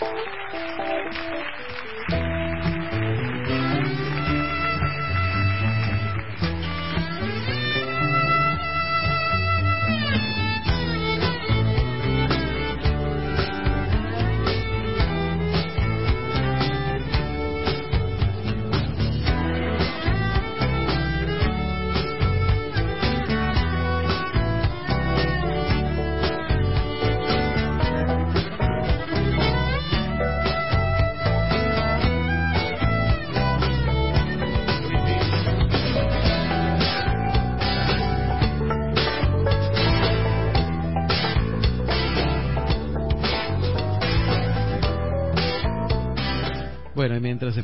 [0.00, 1.57] Thank you.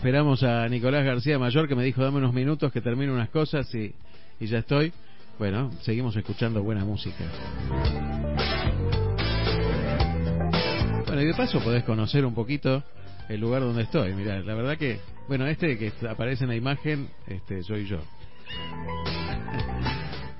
[0.05, 3.75] Esperamos a Nicolás García Mayor, que me dijo, dame unos minutos que termine unas cosas
[3.75, 3.95] y,
[4.39, 4.93] y ya estoy.
[5.39, 7.25] Bueno, seguimos escuchando buena música.
[11.07, 12.85] Bueno, y de paso podés conocer un poquito
[13.31, 14.13] el lugar donde estoy.
[14.13, 17.97] Mira, la verdad que, bueno, este que aparece en la imagen, este, soy yo.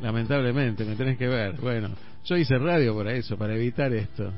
[0.03, 1.59] Lamentablemente, me tenés que ver.
[1.59, 1.89] Bueno,
[2.27, 4.31] yo hice radio por eso, para evitar esto.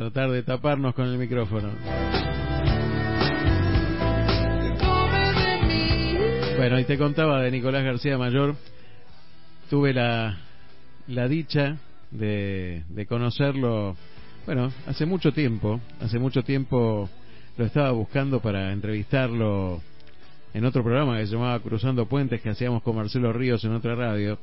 [0.00, 1.68] Tratar de taparnos con el micrófono.
[6.56, 8.56] Bueno, y te contaba de Nicolás García Mayor.
[9.68, 10.38] Tuve la,
[11.06, 11.76] la dicha
[12.10, 13.94] de, de conocerlo,
[14.46, 15.82] bueno, hace mucho tiempo.
[16.00, 17.10] Hace mucho tiempo
[17.58, 19.82] lo estaba buscando para entrevistarlo
[20.54, 23.94] en otro programa que se llamaba Cruzando Puentes, que hacíamos con Marcelo Ríos en otra
[23.94, 24.38] radio.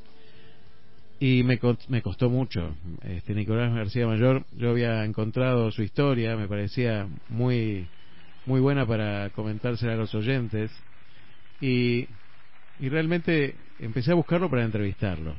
[1.20, 2.76] Y me, me costó mucho.
[3.02, 7.88] Este Nicolás García Mayor, yo había encontrado su historia, me parecía muy,
[8.44, 10.70] muy buena para comentársela a los oyentes.
[11.60, 12.06] Y,
[12.78, 15.36] y realmente empecé a buscarlo para entrevistarlo.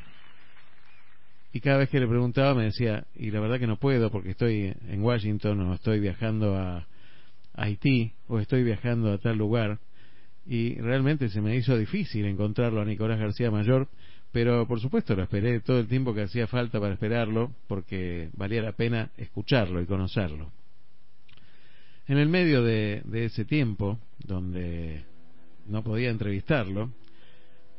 [1.54, 4.32] Y cada vez que le preguntaba me decía, y la verdad que no puedo porque
[4.32, 6.88] estoy en Washington o estoy viajando a
[7.54, 9.80] Haití o estoy viajando a tal lugar.
[10.46, 13.88] Y realmente se me hizo difícil encontrarlo a Nicolás García Mayor
[14.32, 18.62] pero por supuesto lo esperé todo el tiempo que hacía falta para esperarlo, porque valía
[18.62, 20.52] la pena escucharlo y conocerlo.
[22.08, 25.04] En el medio de, ese tiempo, donde
[25.68, 26.92] no podía entrevistarlo,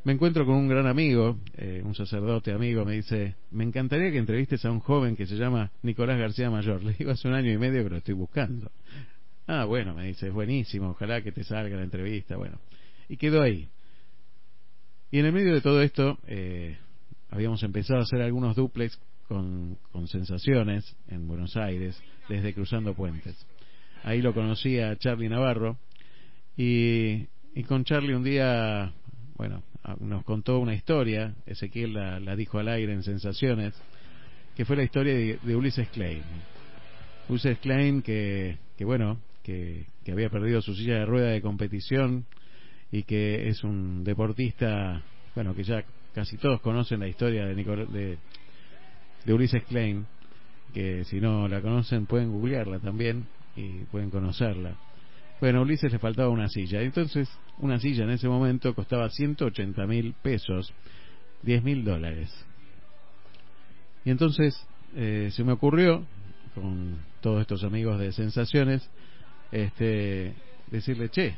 [0.03, 4.17] me encuentro con un gran amigo, eh, un sacerdote amigo, me dice, me encantaría que
[4.17, 6.81] entrevistes a un joven que se llama Nicolás García Mayor.
[6.83, 8.71] Le digo, hace un año y medio que lo estoy buscando.
[9.47, 12.37] Ah, bueno, me dice, es buenísimo, ojalá que te salga la entrevista.
[12.37, 12.57] Bueno,
[13.09, 13.69] y quedó ahí.
[15.11, 16.77] Y en el medio de todo esto, eh,
[17.29, 23.45] habíamos empezado a hacer algunos duplex con, sensaciones en Buenos Aires, desde Cruzando Puentes.
[24.03, 25.77] Ahí lo conocí a Charlie Navarro
[26.55, 27.25] y,
[27.67, 28.93] con Charlie un día,
[29.35, 29.63] bueno,
[29.99, 33.73] nos contó una historia, Ezequiel la, dijo al aire en Sensaciones,
[34.55, 36.23] que fue la historia de, Ulises Klein.
[37.27, 42.25] Ulises Klein que, que bueno, que, que había perdido su silla de rueda de competición
[42.91, 45.01] y que es un deportista,
[45.33, 48.17] bueno, que ya casi todos conocen la historia de, de,
[49.25, 50.05] de Ulises Klein,
[50.73, 54.75] que si no la conocen pueden googlearla también y pueden conocerla.
[55.39, 57.29] Bueno, a Ulises le faltaba una silla, entonces
[57.59, 60.73] una silla en ese momento costaba 180 mil pesos,
[61.43, 62.29] 10 mil dólares.
[64.03, 64.55] Y entonces
[64.95, 66.05] eh, se me ocurrió,
[66.53, 68.89] con todos estos amigos de Sensaciones,
[69.51, 70.33] este,
[70.69, 71.35] decirle, che,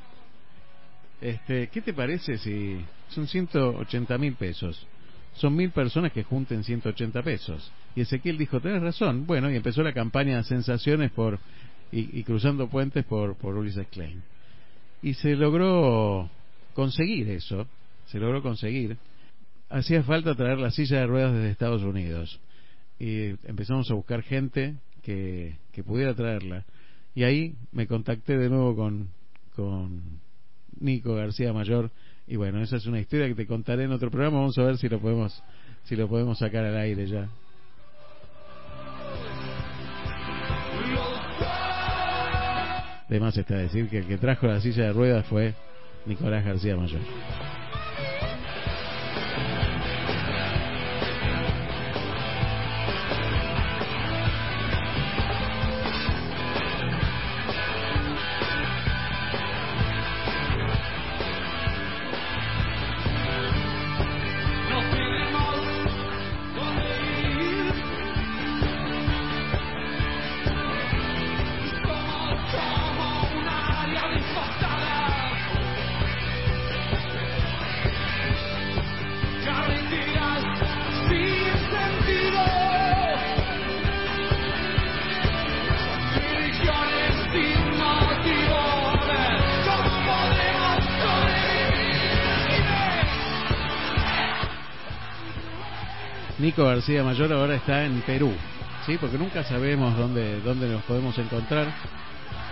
[1.22, 4.86] este, ¿Qué te parece si son 180 mil pesos?
[5.36, 7.72] Son mil personas que junten 180 pesos.
[7.96, 9.26] Y Ezequiel dijo, tenés razón.
[9.26, 11.40] Bueno, y empezó la campaña sensaciones por
[11.92, 14.24] y, cruzando puentes por, por Ulises Klein.
[15.02, 16.30] Y se logró
[16.74, 17.68] conseguir eso.
[18.08, 18.98] Se logró conseguir.
[19.70, 22.40] Hacía falta traer la silla de ruedas desde Estados Unidos.
[23.00, 26.66] Y empezamos a buscar gente que, que pudiera traerla.
[27.16, 29.10] Y ahí me contacté de nuevo con,
[29.56, 30.23] con
[30.80, 31.92] Nico García Mayor.
[32.28, 34.40] Y bueno, esa es una historia que te contaré en otro programa.
[34.40, 35.44] Vamos a ver si lo podemos,
[35.84, 37.30] si lo podemos sacar al aire ya.
[43.10, 45.54] Además está decir que el que trajo la silla de ruedas fue
[46.06, 47.02] Nicolás García Mayor.
[96.84, 98.34] García Mayor ahora está en Perú,
[98.86, 98.98] ¿sí?
[98.98, 101.74] Porque nunca sabemos dónde, dónde nos podemos encontrar.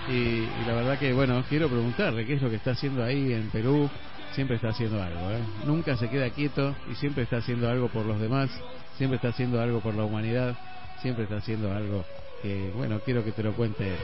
[0.09, 3.49] Y, la verdad que, bueno, quiero preguntarle qué es lo que está haciendo ahí en
[3.49, 3.89] Perú.
[4.33, 5.43] Siempre está haciendo algo, ¿eh?
[5.65, 8.49] Nunca se queda quieto y siempre está haciendo algo por los demás,
[8.97, 10.55] siempre está haciendo algo por la humanidad,
[11.01, 12.05] siempre está haciendo algo
[12.41, 13.97] que, bueno, quiero que te lo cuente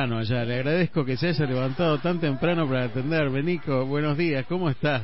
[0.00, 0.44] temprano allá.
[0.44, 3.42] Le agradezco que se haya levantado tan temprano para atenderme.
[3.42, 5.02] Nico, buenos días, ¿cómo estás?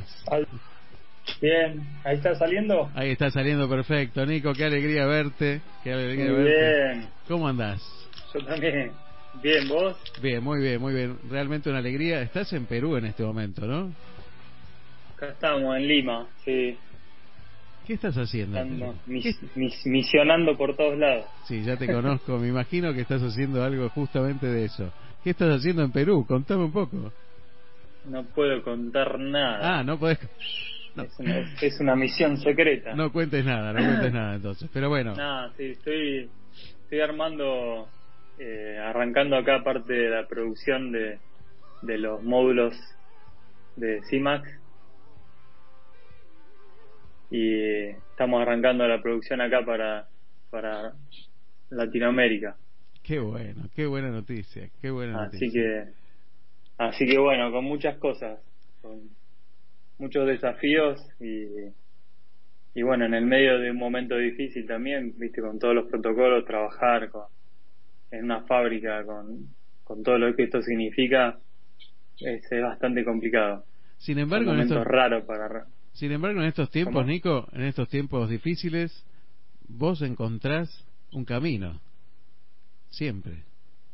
[1.41, 2.89] Bien, ahí está saliendo.
[2.95, 4.25] Ahí está saliendo perfecto.
[4.25, 5.61] Nico, qué alegría verte.
[5.83, 6.93] Qué alegría muy verte.
[6.93, 7.09] Bien.
[7.27, 7.81] ¿Cómo andás?
[8.33, 8.91] Yo también.
[9.43, 9.97] Bien, ¿vos?
[10.21, 11.17] Bien, muy bien, muy bien.
[11.29, 12.21] Realmente una alegría.
[12.21, 13.91] Estás en Perú en este momento, ¿no?
[15.15, 16.75] Acá estamos, en Lima, sí.
[17.87, 18.59] ¿Qué estás haciendo?
[19.85, 21.25] misionando por todos lados.
[21.45, 22.37] Sí, ya te conozco.
[22.37, 24.91] Me imagino que estás haciendo algo justamente de eso.
[25.23, 26.25] ¿Qué estás haciendo en Perú?
[26.27, 27.13] Contame un poco.
[28.03, 29.79] No puedo contar nada.
[29.79, 30.19] Ah, no podés.
[31.61, 32.93] Es, una, misión secreta.
[32.93, 34.69] No cuentes nada, no cuentes nada entonces.
[34.73, 35.15] Pero bueno.
[35.15, 36.29] Nada, sí, estoy,
[36.83, 37.87] estoy armando,
[38.37, 41.19] eh, arrancando acá parte de la producción de,
[41.83, 42.75] de los módulos
[43.77, 44.56] de CIMAX
[47.29, 50.07] y estamos arrancando la producción acá para,
[50.49, 50.93] para
[51.69, 52.55] Latinoamérica.
[53.03, 55.85] Qué bueno, qué buena noticia, qué buena así que,
[56.77, 58.39] así que bueno, con muchas cosas,
[58.81, 59.09] con
[59.97, 61.45] muchos desafíos y,
[62.75, 66.45] y bueno, en el medio de un momento difícil también, viste, con todos los protocolos,
[66.45, 67.23] trabajar con,
[68.11, 69.47] en una fábrica con,
[69.83, 71.39] con todo lo que esto significa,
[72.19, 73.63] es, bastante complicado.
[73.97, 75.65] Sin embargo, momento raro para
[75.97, 79.03] sin embargo, en estos tiempos, Nico, en estos tiempos difíciles,
[79.67, 80.69] vos encontrás
[81.11, 81.81] un camino.
[82.89, 83.43] Siempre.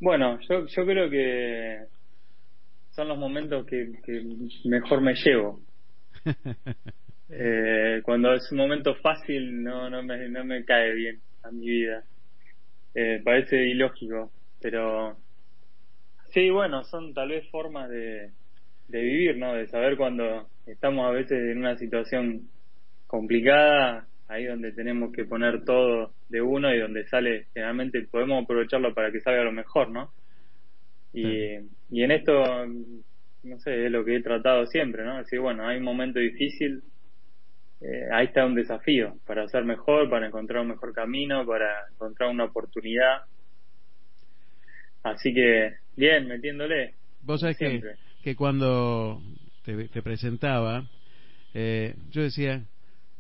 [0.02, 1.86] Bueno, yo, yo creo que
[2.92, 3.90] son los momentos que,
[4.66, 5.62] mejor me llevo.
[7.30, 11.68] eh, cuando es un momento fácil no, no, me, no me cae bien a mi
[11.68, 12.04] vida.
[12.96, 15.16] Eh, parece ilógico, pero
[16.34, 18.34] sí, bueno, son tal vez formas de,
[18.88, 19.54] de vivir, ¿no?
[19.54, 22.50] De saber cuando estamos a veces en una situación
[23.08, 28.94] complicada, ahí donde tenemos que poner todo de uno y donde sale, generalmente podemos aprovecharlo
[28.94, 30.12] para que salga lo mejor, ¿no?
[31.14, 31.58] Y,
[31.92, 32.66] y en esto,
[33.44, 35.18] no sé, es lo que he tratado siempre, ¿no?
[35.18, 36.82] Decir, bueno, hay un momento difícil,
[37.82, 42.30] eh, ahí está un desafío para hacer mejor, para encontrar un mejor camino, para encontrar
[42.30, 43.24] una oportunidad.
[45.04, 46.96] Así que, bien, metiéndole.
[47.22, 47.82] Vos sabés que,
[48.24, 49.22] que cuando
[49.66, 50.88] te, presentaba,
[51.54, 52.64] eh, yo decía,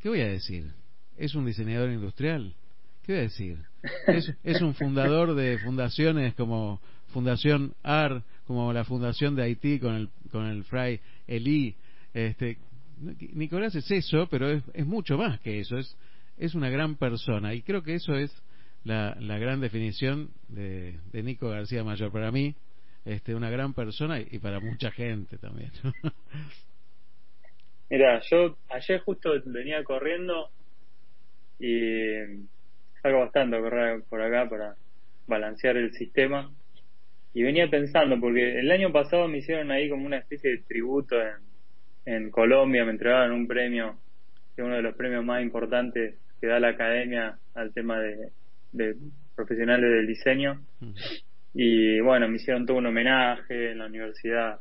[0.01, 0.71] ¿qué voy a decir?
[1.17, 2.55] ¿Es un diseñador industrial?
[3.03, 3.57] ¿Qué voy a decir?
[4.43, 10.09] Es, un fundador de fundaciones como Fundación AR, como la Fundación de Haití con el,
[10.31, 11.75] con el Fray Eli.
[12.13, 12.57] Este,
[13.33, 15.77] Nicolás es eso, pero es, es mucho más que eso.
[15.77, 15.97] Es,
[16.37, 17.53] es una gran persona.
[17.53, 18.33] Y creo que eso es
[18.85, 22.11] la, la gran definición de, de Nico García Mayor.
[22.11, 22.55] Para mí,
[23.05, 25.71] este, una gran persona y, para mucha gente también.
[27.89, 30.49] Mira, yo ayer justo venía corriendo
[31.59, 32.13] y
[33.01, 34.75] salgo bastante a correr por acá para
[35.27, 36.51] balancear el sistema
[37.33, 41.15] y venía pensando porque el año pasado me hicieron ahí como una especie de tributo
[41.21, 41.43] en,
[42.05, 43.97] en Colombia, me entregaron un premio,
[44.55, 48.29] que es uno de los premios más importantes que da la academia al tema de,
[48.71, 48.95] de
[49.35, 50.61] profesionales del diseño.
[51.53, 54.59] Y bueno, me hicieron todo un homenaje en la universidad.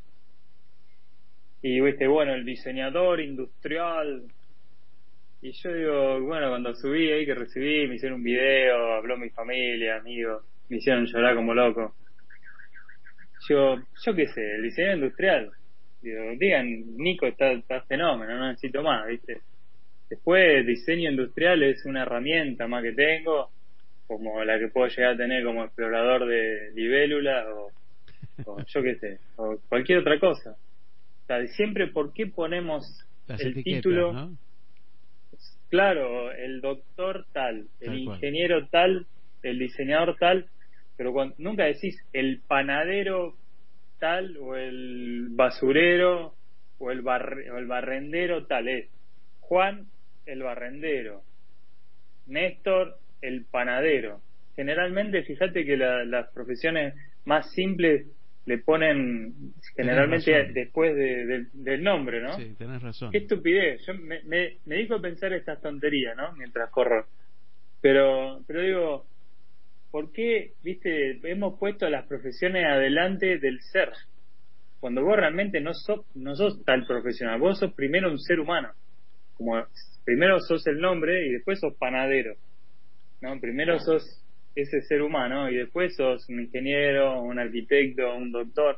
[1.63, 4.25] Y viste, bueno, el diseñador industrial.
[5.41, 9.31] Y yo digo, bueno, cuando subí ahí que recibí, me hicieron un video, habló mi
[9.31, 11.95] familia, amigos, me hicieron llorar como loco.
[13.49, 15.51] Yo, yo qué sé, el diseñador industrial.
[16.03, 19.41] Digo, digan, Nico está, está fenómeno, no necesito más, viste.
[20.11, 23.51] Después, diseño industrial es una herramienta más que tengo
[24.07, 27.71] como la que puedo llegar a tener como explorador de libélula o,
[28.67, 30.53] yo qué sé, o cualquier otra cosa.
[30.53, 34.31] O sea, siempre, ¿por qué ponemos el título?
[35.69, 39.07] claro, el doctor tal, el ingeniero tal,
[39.43, 40.47] el diseñador tal,
[40.99, 43.35] pero cuando, nunca decís el panadero
[43.99, 46.35] tal o el basurero
[46.79, 48.91] o el, o el barrendero tal, es
[49.41, 49.87] Juan
[50.27, 51.23] el barrendero,
[52.27, 54.21] Néstor el panadero.
[54.55, 58.07] Generalmente, fíjate que las profesiones más simples
[58.45, 62.37] le ponen generalmente después del nombre, ¿no?
[62.37, 63.13] Sí, tenés razón.
[63.13, 63.87] Qué estupidez.
[63.87, 66.33] Yo me, me, me a pensar estas tonterías, ¿no?
[66.33, 67.07] Mientras corro.
[67.81, 69.07] Pero, pero digo,
[69.91, 73.91] ¿por qué, viste, hemos puesto las profesiones adelante del ser?
[74.81, 78.71] Cuando vos realmente no sos, no sos tal profesional, vos sos primero un ser humano.
[79.35, 79.65] Como
[80.05, 82.35] primero sos el nombre y después sos panadero.
[83.23, 83.41] ¿No?
[83.41, 84.23] Primero sos
[84.55, 88.77] ese ser humano y después sos un ingeniero, un arquitecto, un doctor,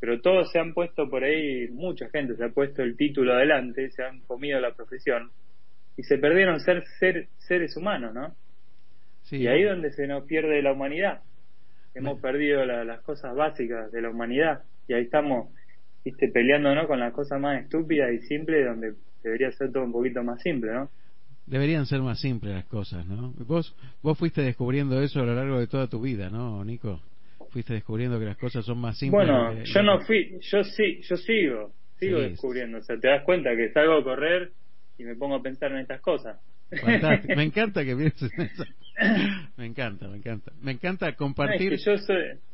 [0.00, 3.90] pero todos se han puesto por ahí, mucha gente se ha puesto el título adelante,
[3.90, 5.30] se han comido la profesión
[5.96, 8.34] y se perdieron ser, ser seres humanos, ¿no?
[9.30, 11.22] y ahí es donde se nos pierde la humanidad.
[11.94, 15.54] Hemos perdido las cosas básicas de la humanidad y ahí estamos,
[16.04, 20.24] viste, peleándonos con las cosas más estúpidas y simples donde debería ser todo un poquito
[20.24, 20.90] más simple, ¿no?
[21.46, 23.32] Deberían ser más simples las cosas, ¿no?
[23.46, 27.00] Vos, vos fuiste descubriendo eso a lo largo de toda tu vida, ¿no, Nico?
[27.50, 29.26] Fuiste descubriendo que las cosas son más simples.
[29.26, 32.78] Bueno, yo no fui, yo sí, yo sigo, sigo descubriendo.
[32.78, 34.52] O sea, te das cuenta que salgo a correr
[34.98, 36.38] y me pongo a pensar en estas cosas.
[36.80, 37.34] Fantástico.
[37.36, 38.64] Me encanta que pienses en eso.
[39.56, 40.52] Me encanta, me encanta.
[40.60, 41.78] Me encanta compartir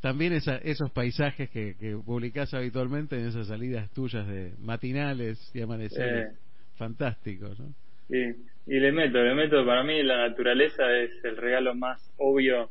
[0.01, 5.61] también esa, esos paisajes que, que publicás habitualmente en esas salidas tuyas de matinales y
[5.61, 6.37] amaneceres.
[6.77, 7.75] Fantásticos, ¿no?
[8.09, 8.35] Sí,
[8.67, 12.71] y le meto, le meto, para mí la naturaleza es el regalo más obvio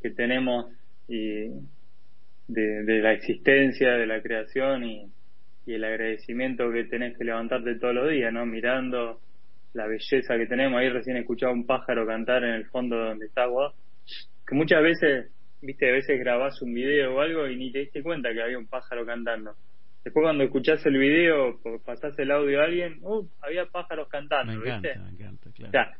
[0.00, 0.66] que tenemos
[1.08, 1.48] y
[2.48, 5.10] de, la existencia, de la creación y,
[5.66, 8.44] y, el agradecimiento que tenés que levantarte todos los días, ¿no?
[8.46, 9.20] Mirando
[9.74, 10.80] la belleza que tenemos.
[10.80, 13.74] Ahí recién escuchaba un pájaro cantar en el fondo donde está vos,
[14.46, 15.30] que muchas veces,
[15.60, 18.58] viste, a veces grabás un video o algo y ni te diste cuenta que había
[18.58, 19.54] un pájaro cantando.
[20.04, 24.58] Después cuando escuchás el video, pasás el audio a alguien, uh, había pájaros cantando, me
[24.58, 25.68] encanta, Me encanta, claro.
[25.68, 25.98] O sea,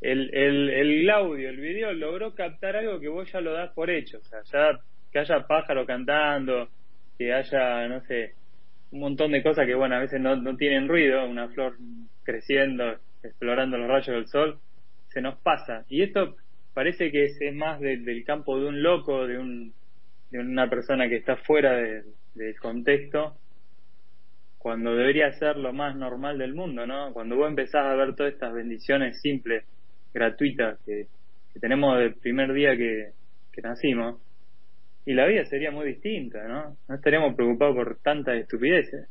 [0.00, 3.90] el, el, el audio, el video logró captar algo que vos ya lo das por
[3.90, 4.18] hecho.
[4.18, 4.80] O sea, ya
[5.12, 6.70] que haya pájaros cantando,
[7.18, 8.34] que haya, no sé,
[8.90, 11.76] un montón de cosas que, bueno, a veces no, no tienen ruido, una flor
[12.24, 14.58] creciendo, explorando los rayos del sol,
[15.08, 15.84] se nos pasa.
[15.88, 16.36] Y esto
[16.72, 19.74] parece que es, más del campo de un loco, de, un,
[20.30, 23.36] de una persona que está fuera del contexto,
[24.62, 27.12] cuando debería ser lo más normal del mundo, ¿no?
[27.12, 29.64] Cuando vos empezás a ver todas estas bendiciones simples,
[30.14, 31.08] gratuitas, que,
[31.60, 33.10] tenemos del primer día que,
[33.60, 34.22] nacimos,
[35.04, 36.76] y la vida sería muy distinta, ¿no?
[36.88, 39.08] No estaríamos preocupados por tantas estupideces.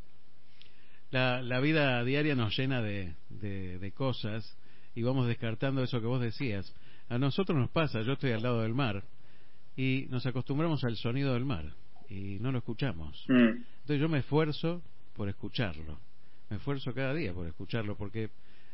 [1.09, 4.57] La, la vida diaria nos llena de, de, de cosas
[4.95, 6.73] y vamos descartando eso que vos decías.
[7.09, 9.03] A nosotros nos pasa, yo estoy al lado del mar
[9.75, 11.65] y nos acostumbramos al sonido del mar
[12.09, 13.25] y no lo escuchamos.
[13.27, 13.63] Mm.
[13.81, 14.81] Entonces yo me esfuerzo
[15.15, 15.99] por escucharlo.
[16.49, 18.29] Me esfuerzo cada día por escucharlo porque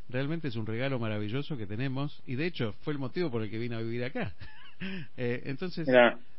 [0.09, 3.49] realmente es un regalo maravilloso que tenemos y de hecho fue el motivo por el
[3.49, 4.33] que vine a vivir acá.
[5.17, 5.87] eh, entonces,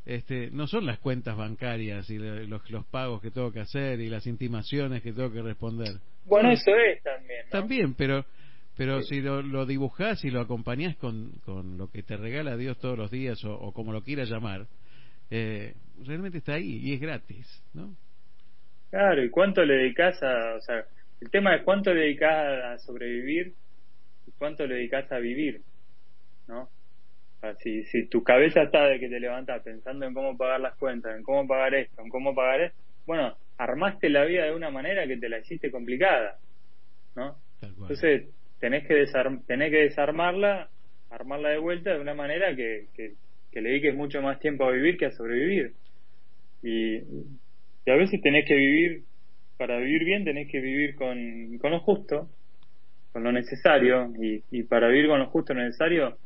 [0.07, 4.09] este, no son las cuentas bancarias y los, los pagos que tengo que hacer y
[4.09, 5.99] las intimaciones que tengo que responder.
[6.25, 7.45] Bueno, eso es también.
[7.51, 8.25] También, pero
[8.79, 12.79] pero si lo, lo dibujás y lo acompañás con, con lo que te regala Dios
[12.79, 14.69] todos los días o, o como lo quieras llamar,
[15.31, 15.75] eh,
[16.07, 17.97] realmente está ahí y es gratis, ¿no?
[18.91, 20.85] Claro, ¿y cuánto le dedicas a, o sea,
[21.21, 23.55] el tema es cuánto le dedicas a sobrevivir
[24.27, 25.63] y cuánto le dedicas a vivir,
[26.47, 26.69] ¿no?
[27.61, 31.17] si, si tu cabeza está de que te levantas pensando en cómo pagar las cuentas,
[31.17, 35.07] en cómo pagar esto, en cómo pagar esto, bueno, armaste la vida de una manera
[35.07, 36.39] que te la hiciste complicada,
[37.15, 37.37] ¿no?
[37.61, 38.29] Entonces,
[38.61, 40.69] tenés que, desarm tenés que desarmarla,
[41.11, 43.15] armarla de vuelta de una manera que, que,
[43.51, 45.75] que le dediques mucho más tiempo a vivir que a sobrevivir.
[46.63, 47.03] Y
[47.89, 49.05] y a veces tenés que vivir,
[49.57, 52.29] para vivir bien tenés que vivir con, con lo justo,
[53.15, 56.19] con lo necesario, y, y para vivir con lo justo y necesario,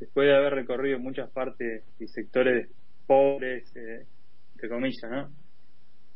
[0.00, 2.68] después de haber recorrido muchas partes y sectores
[3.06, 4.06] pobres, eh,
[4.54, 5.30] entre comillas, ¿no?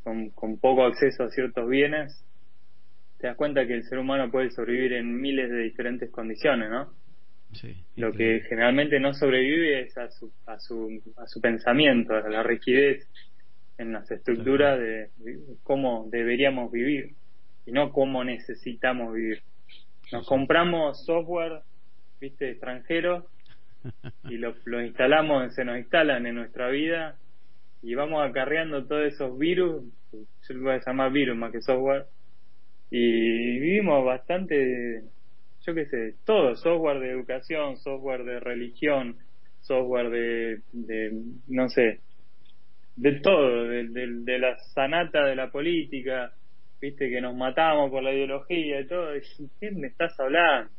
[0.03, 2.25] Con, con poco acceso a ciertos bienes,
[3.19, 6.93] te das cuenta que el ser humano puede sobrevivir en miles de diferentes condiciones, ¿no?
[7.53, 12.29] Sí, Lo que generalmente no sobrevive es a su, a su, a su pensamiento, a
[12.29, 13.09] la rigidez
[13.79, 15.11] en las estructuras de,
[15.63, 17.15] cómo deberíamos vivir
[17.65, 19.43] y no cómo necesitamos vivir.
[20.13, 21.63] Nos compramos software,
[22.21, 23.27] viste, extranjero
[24.25, 27.17] y lo, lo instalamos, se nos instalan en nuestra vida
[27.83, 32.07] y vamos acarreando todos esos virus, yo lo voy a llamar virus más que software,
[32.91, 35.03] y vivimos bastante,
[35.65, 39.17] yo qué sé, todo, software de educación, software de religión,
[39.61, 42.01] software de, de no sé,
[42.99, 43.89] de todo, de,
[44.25, 46.33] de, la sanata de la política,
[46.81, 49.11] viste, que nos matamos por la ideología y todo,
[49.61, 50.71] ¿qué me estás hablando?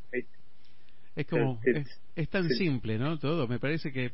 [1.16, 1.60] Es como,
[2.16, 3.18] es, tan simple, ¿no?
[3.18, 4.12] Todo, me parece que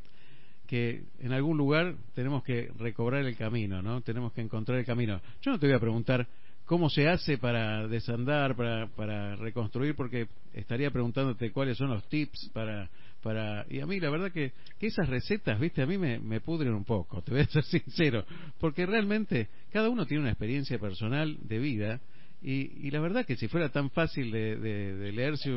[0.65, 4.01] que en algún lugar tenemos que recobrar el camino, ¿no?
[4.01, 5.21] Tenemos que encontrar el camino.
[5.43, 6.27] Yo no te voy a preguntar
[6.65, 12.49] cómo se hace para desandar, para, para reconstruir, porque estaría preguntándote cuáles son los tips
[12.51, 12.89] para...
[13.25, 16.41] para y a mí la verdad que, que esas recetas, viste, a mí me, me
[16.41, 18.23] pudren un poco, te voy a ser sincero,
[18.59, 22.01] porque realmente cada uno tiene una experiencia personal de vida
[22.43, 25.49] y, y la verdad que si fuera tan fácil de, de, de leerse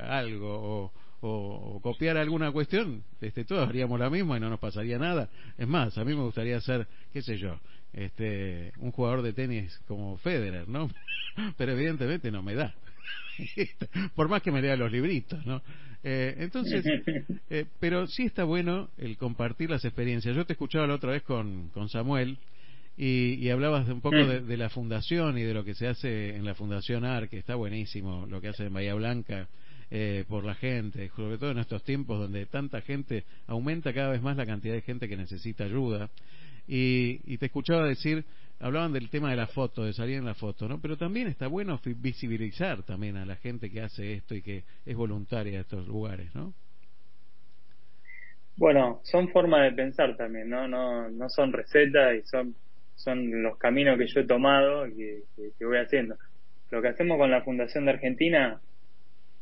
[0.00, 4.98] algo o, o, copiar alguna cuestión, este, todos haríamos la misma y no nos pasaría
[4.98, 5.28] nada.
[5.58, 7.60] Es más, a mí me gustaría ser, qué sé yo,
[7.92, 10.88] este, un jugador de tenis como Federer, ¿no?
[11.58, 12.74] Pero evidentemente no me da.
[14.14, 15.62] Por más que me lea los libritos, ¿no?
[16.04, 16.84] Eh, entonces,
[17.50, 20.34] eh, pero sí está bueno el compartir las experiencias.
[20.34, 22.38] Yo te escuchaba la otra vez con, con Samuel
[22.96, 26.36] y, y hablabas un poco de, de, la fundación y de lo que se hace
[26.36, 29.48] en la Fundación AR, que está buenísimo, lo que hace en Bahía Blanca
[29.94, 34.22] eh, por la gente, sobre todo en estos tiempos donde tanta gente aumenta cada vez
[34.22, 36.08] más la cantidad de gente que necesita ayuda.
[36.66, 38.24] Y, te escuchaba decir,
[38.60, 40.80] hablaban del tema de la foto, de salir en la foto, ¿no?
[40.80, 44.96] Pero también está bueno visibilizar también a la gente que hace esto y que es
[44.96, 46.54] voluntaria de estos lugares, ¿no?
[48.56, 50.68] Bueno, son formas de pensar también, ¿no?
[50.68, 52.54] No, no son recetas y son,
[52.94, 55.24] son los caminos que yo he tomado y
[55.58, 56.16] que voy haciendo.
[56.70, 58.60] Lo que hacemos con la Fundación de Argentina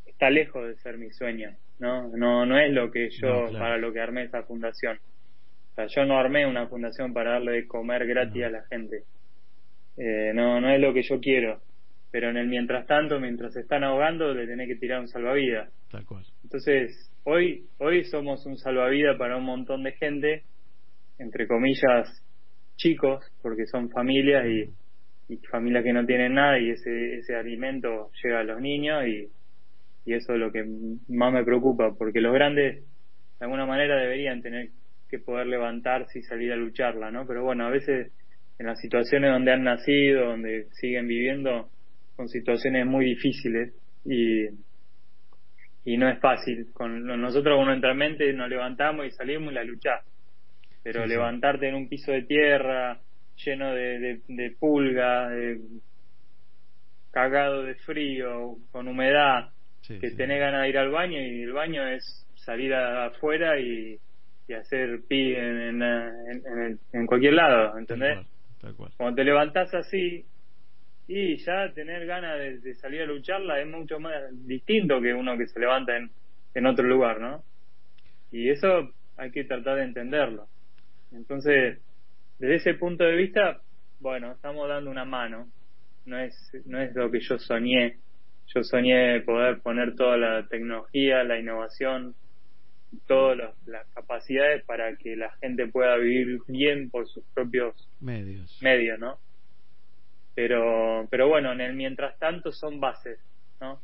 [0.05, 2.09] está lejos de ser mi sueño, ¿no?
[2.09, 4.99] No, no es lo que yo, para lo que armé esa fundación.
[5.71, 9.05] O sea, yo no armé una fundación para darle de comer gratis a la gente.
[9.97, 11.61] Eh, no, no es lo que yo quiero.
[12.11, 15.73] Pero en el mientras tanto, mientras se están ahogando, le tenés que tirar un salvavidas.
[15.91, 16.25] Tal cual.
[16.43, 20.43] Entonces, hoy, hoy somos un salvavidas para un montón de gente,
[21.19, 22.09] entre comillas,
[22.77, 28.11] chicos, porque son familias y, y familias que no tienen nada y ese, ese alimento
[28.23, 29.29] llega a los niños y
[30.05, 30.65] y eso es lo que
[31.09, 32.85] más me preocupa, porque los grandes
[33.39, 34.71] de alguna manera deberían tener
[35.11, 37.27] que poder levantarse y salir a lucharla, ¿no?
[37.27, 38.13] Pero bueno, a veces
[38.59, 41.69] en las situaciones donde han nacido, donde siguen viviendo,
[42.17, 44.47] son situaciones muy difíciles y,
[45.85, 46.71] y no es fácil.
[46.73, 50.05] Con nosotros con nuestra mente nos levantamos y salimos y la luchamos.
[50.83, 53.01] Pero levantarte en un piso de tierra
[53.45, 55.59] lleno de, de, de pulga, de,
[57.11, 59.51] cagado de frío, con humedad,
[59.87, 63.99] que tenés ganas de ir al baño y el baño es salir afuera y,
[64.51, 68.19] y hacer pi en, en, en, cualquier lado, ¿entendés?
[68.97, 70.27] Cuando te levantás así
[71.07, 74.13] y ya tener ganas de, salir a lucharla es mucho más
[74.47, 76.11] distinto que uno que se levanta en,
[76.55, 77.45] en otro lugar, ¿no?
[78.33, 80.47] Y eso hay que tratar de entenderlo.
[81.13, 81.79] Entonces,
[82.39, 83.61] desde ese punto de vista,
[84.01, 85.49] bueno, estamos dando una mano.
[86.07, 86.35] No es,
[86.67, 87.99] no es lo que yo soñé
[88.55, 92.15] yo soñé poder poner toda la tecnología, la innovación,
[93.07, 98.99] todas las capacidades para que la gente pueda vivir bien por sus propios medios, medios
[98.99, 99.19] ¿no?
[100.35, 103.19] Pero, pero bueno, en el mientras tanto son bases,
[103.61, 103.81] ¿no?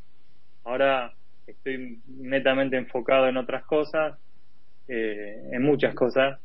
[0.64, 1.12] Ahora
[1.46, 4.18] estoy netamente enfocado en otras cosas,
[4.88, 6.40] eh, en muchas cosas,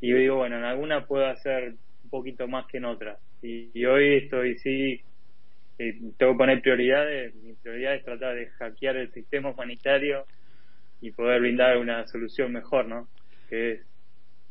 [0.00, 3.18] y digo, bueno, en alguna puedo hacer un poquito más que en otras.
[3.42, 5.02] y hoy estoy sí
[5.76, 7.34] tengo que poner prioridades.
[7.34, 10.26] Mi prioridad es tratar de hackear el sistema humanitario
[11.00, 13.08] y poder brindar una solución mejor, ¿no?
[13.48, 13.80] Que es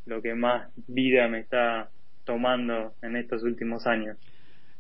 [0.06, 1.90] lo que más vida me está
[2.26, 4.18] tomando en estos últimos años.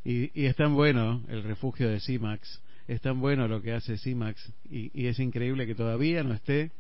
[0.04, 3.98] Y, y es tan bueno el refugio de CIMAX, es tan bueno lo que hace
[3.98, 6.72] CIMAX y, y es increíble que todavía no esté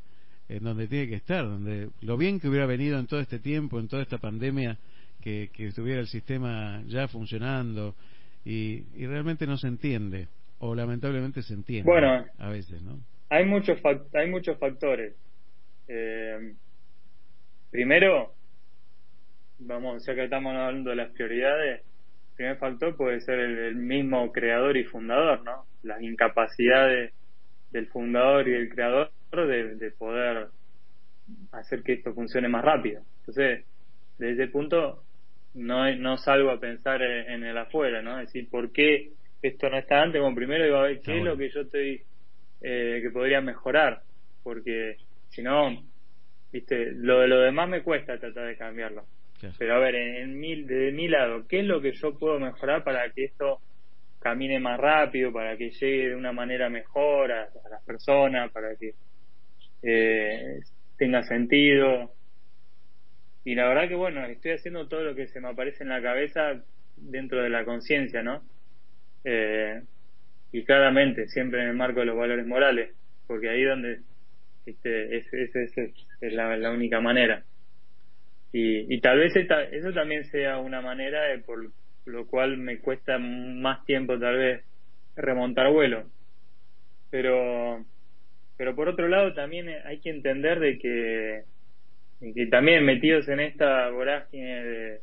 [0.47, 3.79] en donde tiene que estar, donde lo bien que hubiera venido en todo este tiempo,
[3.79, 4.77] en toda esta pandemia,
[5.21, 7.95] que, que estuviera el sistema ya funcionando,
[8.43, 10.27] y, y realmente no se entiende
[10.59, 12.99] o lamentablemente se entiende bueno, a veces, ¿no?
[13.29, 13.79] Hay muchos
[14.13, 15.15] hay muchos factores.
[15.87, 16.53] Eh,
[17.71, 18.33] primero,
[19.59, 24.31] vamos, ya que estamos hablando de las prioridades, el primer factor puede ser el, mismo
[24.31, 25.65] creador y fundador, ¿no?
[25.83, 27.13] Las incapacidades
[27.71, 30.47] del fundador y el creador de, de poder
[31.51, 33.01] hacer que esto funcione más rápido.
[33.19, 33.65] Entonces,
[34.17, 35.03] desde ese punto,
[35.55, 38.19] no, no salgo a pensar en, el afuera, ¿no?
[38.19, 39.11] Es decir, ¿por qué
[39.41, 40.21] esto no está antes?
[40.21, 42.03] Bueno, primero digo, a ver, ¿qué es lo que yo estoy,
[42.67, 44.01] eh, que podría mejorar?
[44.41, 44.97] Porque
[45.29, 45.83] si no,
[46.51, 49.05] viste, lo de lo demás me cuesta tratar de cambiarlo.
[49.59, 52.83] Pero a ver, en, mi, desde mi lado, ¿qué es lo que yo puedo mejorar
[52.83, 53.61] para que esto
[54.19, 58.95] camine más rápido, para que llegue de una manera mejor a, las personas, para que
[59.83, 60.61] eh,
[60.97, 62.15] tenga sentido.
[63.43, 66.01] Y la verdad que bueno, estoy haciendo todo lo que se me aparece en la
[66.01, 66.59] cabeza
[66.95, 68.41] dentro de la conciencia, ¿no?
[69.23, 69.83] Eh,
[70.55, 72.95] y claramente, siempre en el marco de los valores morales,
[73.27, 73.99] porque ahí donde
[74.65, 75.53] este, es, es,
[76.21, 77.43] es, la, única manera.
[78.53, 81.59] Y, y tal vez eso también sea una manera de por
[82.05, 84.63] lo cual me cuesta más tiempo tal vez
[85.17, 86.05] remontar vuelo.
[87.11, 87.83] Pero,
[88.55, 91.43] pero por otro lado también hay que entender de que,
[92.33, 94.99] que también metidos en esta vorágine de,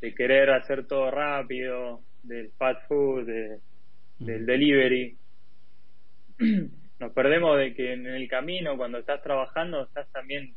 [0.00, 3.28] de querer hacer todo rápido, del fast food,
[4.20, 5.16] del delivery,
[6.98, 10.54] nos perdemos de que en el camino, cuando estás trabajando, estás también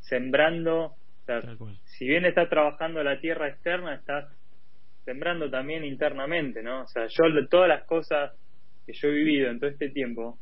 [0.00, 0.96] sembrando,
[1.84, 4.26] si bien estás trabajando la tierra externa, estás
[5.04, 6.82] sembrando también internamente, ¿no?
[6.82, 8.32] O sea, yo todas las cosas
[8.86, 10.38] que yo he vivido en todo este tiempo,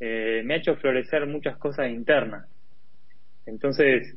[0.00, 2.48] eh, me ha hecho florecer muchas cosas internas.
[3.46, 4.16] Entonces,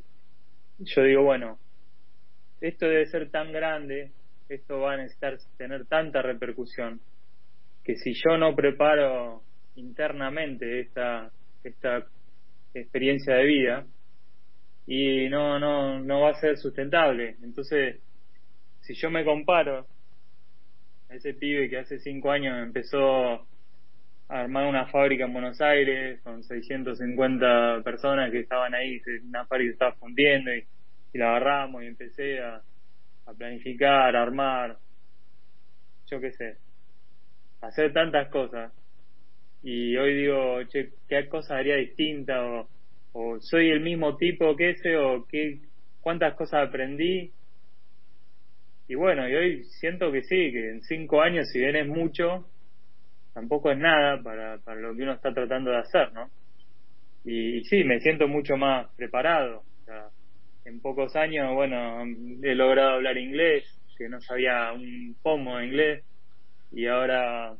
[0.80, 1.60] yo digo, bueno,
[2.62, 4.12] esto debe ser tan grande,
[4.50, 7.02] esto va a necesitar tener tanta repercusión,
[7.86, 9.44] que si yo no preparo
[9.76, 11.32] internamente esta,
[11.64, 12.06] esta
[12.74, 13.86] experiencia de vida,
[14.88, 17.38] y no, no, no va a ser sustentable.
[17.42, 18.02] Entonces,
[18.82, 19.88] si yo me comparo
[21.10, 23.48] a ese pibe que hace cinco años empezó
[24.28, 29.74] a armar una fábrica en Buenos Aires con 650 personas que estaban ahí, una fábrica
[29.74, 30.66] estaba fundiendo y,
[31.14, 32.62] la agarramos y empecé a,
[33.26, 34.78] a planificar, a armar,
[36.08, 36.58] yo qué sé,
[37.62, 38.72] hacer tantas cosas.
[39.64, 42.44] Y hoy digo, che, ¿qué cosa haría distinta?
[43.14, 45.60] O, soy el mismo tipo que ese, o qué,
[46.02, 47.34] cuántas cosas aprendí
[48.88, 52.46] y bueno, y hoy siento que sí, que en cinco años, si bien es mucho,
[53.34, 56.30] tampoco es nada para, para lo que uno está tratando de hacer, ¿no?
[57.24, 59.62] Y, sí, me siento mucho más preparado.
[59.62, 60.10] O sea,
[60.66, 62.04] en pocos años, bueno,
[62.44, 63.64] he logrado hablar inglés,
[63.98, 66.06] que no sabía un pomo de inglés,
[66.76, 67.56] y ahora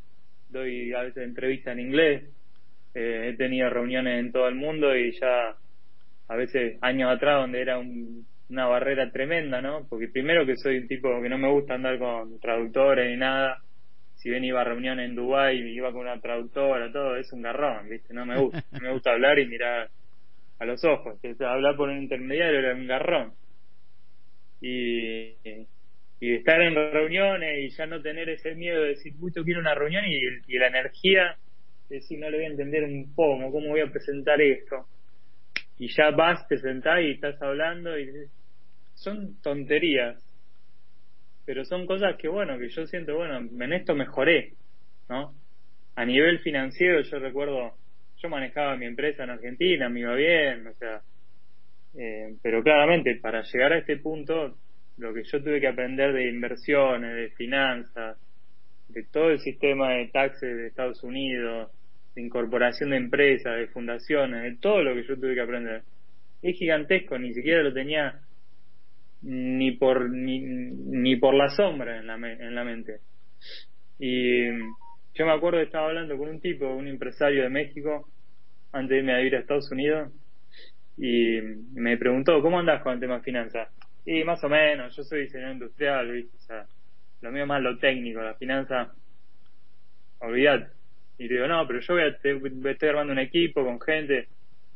[0.50, 2.24] doy a veces entrevistas en inglés.
[2.94, 5.56] Eh, he tenido reuniones en todo el mundo y ya
[6.28, 9.88] a veces años atrás donde era un una barrera tremenda, ¿no?
[9.90, 13.62] Porque primero que soy un tipo que no me gusta andar con traductores ni nada.
[14.16, 17.42] Si bien iba a reuniones en Dubái y iba con una traductora, todo, es un
[17.42, 18.14] garrón, ¿viste?
[18.14, 18.64] No me gusta.
[18.82, 19.90] me gusta hablar y mirar
[20.60, 21.20] a los ojos.
[21.42, 23.34] hablar por un intermediario era un garrón.
[24.62, 25.34] Y,
[26.20, 29.76] y estar en reuniones y ya no tener ese miedo de decir, uy, quiero una
[29.76, 31.38] reunión y, y la energía
[31.90, 34.88] de decir, no le voy a entender un poco, ¿cómo voy a presentar esto?
[35.78, 38.30] y ya vas, te sentás y estás hablando y
[38.94, 40.24] son tonterías,
[41.46, 44.54] pero son cosas que bueno, que yo siento, bueno, en esto mejoré,
[45.10, 45.36] ¿no?
[45.96, 47.74] A nivel financiero yo recuerdo,
[48.18, 51.02] yo manejaba mi empresa en Argentina, me iba bien, o sea,
[51.98, 54.58] eh, pero claramente para llegar a este punto,
[54.98, 58.18] lo que yo tuve que aprender de inversiones, de finanzas,
[58.90, 61.70] de todo el sistema de taxes de Estados Unidos,
[62.16, 65.84] de incorporación de empresas, de fundaciones, de todo lo que yo tuve que aprender.
[66.42, 68.22] Es gigantesco, ni siquiera lo tenía
[69.22, 73.00] ni por ni, ni por la sombra en la, en la mente.
[74.00, 74.48] Y
[75.16, 78.08] yo me acuerdo que estaba hablando con un tipo, un empresario de México,
[78.72, 80.12] antes de irme a vivir a Estados Unidos,
[80.98, 81.40] y
[81.74, 83.70] me preguntó, ¿cómo andas con el tema de finanzas?
[84.06, 86.38] Y más o menos, yo soy diseñador industrial, ¿viste?
[86.38, 86.66] O sea,
[87.22, 88.94] lo mío más lo técnico, la finanza,
[90.20, 90.68] olvidate.
[91.18, 94.28] Y digo, no, pero yo voy a, estoy armando un equipo con gente,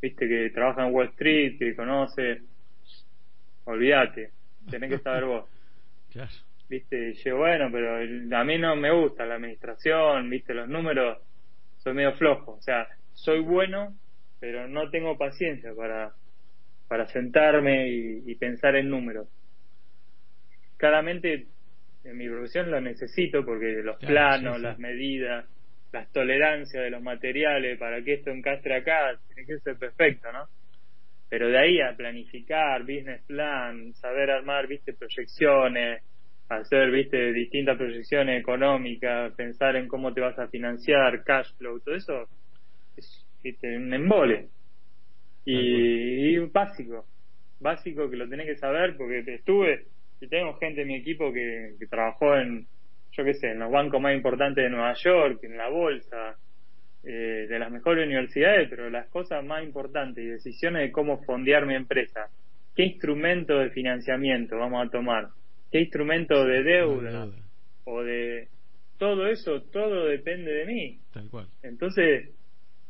[0.02, 2.42] viste, que trabaja en Wall Street, que conoce.
[3.66, 4.32] Olvídate,
[4.70, 5.46] tenés que saber vos.
[6.12, 6.32] Claro.
[6.68, 11.20] Viste, y yo, bueno, pero a mí no me gusta la administración, viste, los números,
[11.78, 12.54] soy medio flojo.
[12.54, 13.96] O sea, soy bueno,
[14.40, 16.14] pero no tengo paciencia para,
[16.90, 19.30] para sentarme y, pensar en números.
[20.76, 21.46] Claramente,
[22.04, 25.46] en mi profesión lo necesito porque los planos, las medidas,
[25.92, 30.48] las tolerancias de los materiales para que esto encastre acá, tiene que ser perfecto, ¿no?
[31.30, 36.02] Pero de ahí a planificar, business plan, saber armar, viste, proyecciones,
[36.50, 41.94] hacer, viste, distintas proyecciones económicas, pensar en cómo te vas a financiar, cash flow, todo
[41.94, 42.28] eso
[42.98, 43.28] es
[43.62, 44.50] un embole.
[45.46, 47.06] Y, y básico,
[47.60, 49.86] básico que lo tenés que saber porque estuve,
[50.22, 52.68] y tengo gente en mi equipo que trabajó en
[53.12, 56.38] yo qué sé, en los bancos más importantes de Nueva York, en la bolsa,
[57.04, 61.66] eh, de las mejores universidades, pero las cosas más importantes y decisiones de cómo fondear
[61.66, 62.30] mi empresa.
[62.76, 65.30] ¿Qué instrumento de financiamiento vamos a tomar?
[65.72, 67.28] ¿Qué instrumento de deuda?
[67.86, 68.48] O de
[68.98, 71.00] todo eso, todo depende de mí.
[71.12, 71.48] Tal cual.
[71.64, 72.30] Entonces,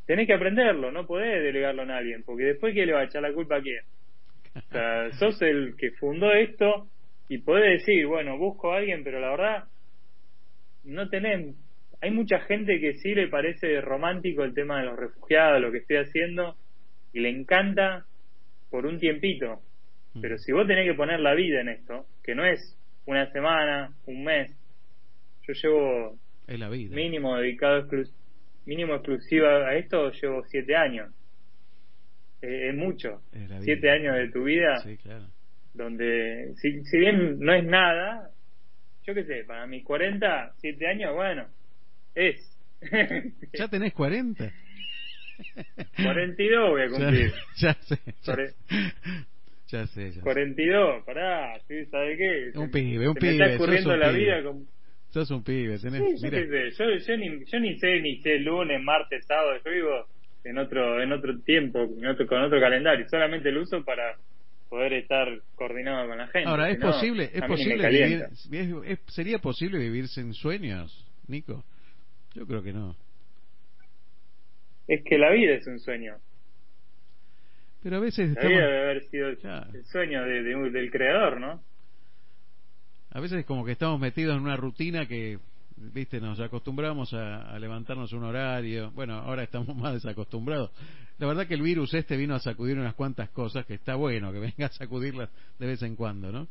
[0.10, 3.22] tenés que aprenderlo, no podés delegarlo a alguien, porque después ¿qué le va a echar
[3.22, 3.82] la culpa a quién?
[4.56, 6.90] O sea, sos el que fundó esto
[7.28, 9.64] y podés decir, bueno, busco a alguien, pero la verdad,
[10.84, 11.56] no tenés,
[12.02, 15.78] hay mucha gente que sí le parece romántico el tema de los refugiados, lo que
[15.78, 16.56] estoy haciendo,
[17.14, 18.06] y le encanta
[18.72, 19.62] por un tiempito.
[20.16, 20.22] Mm.
[20.22, 22.60] Pero si vos tenés que poner la vida en esto, que no es
[23.06, 24.50] una semana, un mes,
[25.48, 26.96] yo llevo Es la vida.
[26.96, 28.12] mínimo dedicado exclu-
[28.66, 31.12] mínimo exclusiva a esto llevo siete años
[32.42, 35.26] Eh, es mucho Es siete años de tu vida Sí, claro.
[35.74, 38.30] donde si, si bien no es nada
[39.06, 41.48] yo qué sé para mis 40 siete años bueno
[42.16, 42.38] es
[43.54, 44.52] Ya tenés 40.
[46.04, 47.98] 42 voy a cumplir Ya, ya sé.
[48.24, 48.54] Ya, Cuare-
[49.68, 50.22] ya sé, ya sé.
[50.22, 51.86] 42 pará ¿sí?
[51.88, 52.52] ¿sabe qué?
[52.58, 54.20] Un pibe, un se pibe, me está escurriendo la pibe.
[54.20, 54.68] vida con
[55.12, 58.82] Sos un pibe, tenés, Sí, mira, yo, yo, ni, yo ni sé ni sé lunes,
[58.84, 60.08] martes, sábado, yo vivo
[60.44, 64.16] en otro en otro tiempo, en otro, con otro calendario, solamente lo uso para
[64.70, 66.48] poder estar coordinado con la gente.
[66.48, 68.50] Ahora, ¿es no, posible, es posible vivir, es-
[68.86, 71.64] es- sería posible vivir sin sueños, Nico?
[72.36, 72.96] Yo creo que no.
[74.88, 76.18] Es que la vida es un sueño.
[77.82, 79.72] Pero a veces La vida estamos, debe haber sido Claro.
[79.74, 81.64] el sueño de, de- del creador, ¿no?
[83.12, 85.40] A veces como que estamos metidos en una rutina que,
[85.78, 88.92] viste, nos acostumbramos a, a levantarnos un horario.
[88.92, 90.72] Bueno, ahora estamos más desacostumbrados.
[91.18, 94.32] La verdad que el virus este vino a sacudir unas cuantas cosas que está bueno
[94.32, 96.48] que venga a sacudirlas de vez en cuando, ¿no?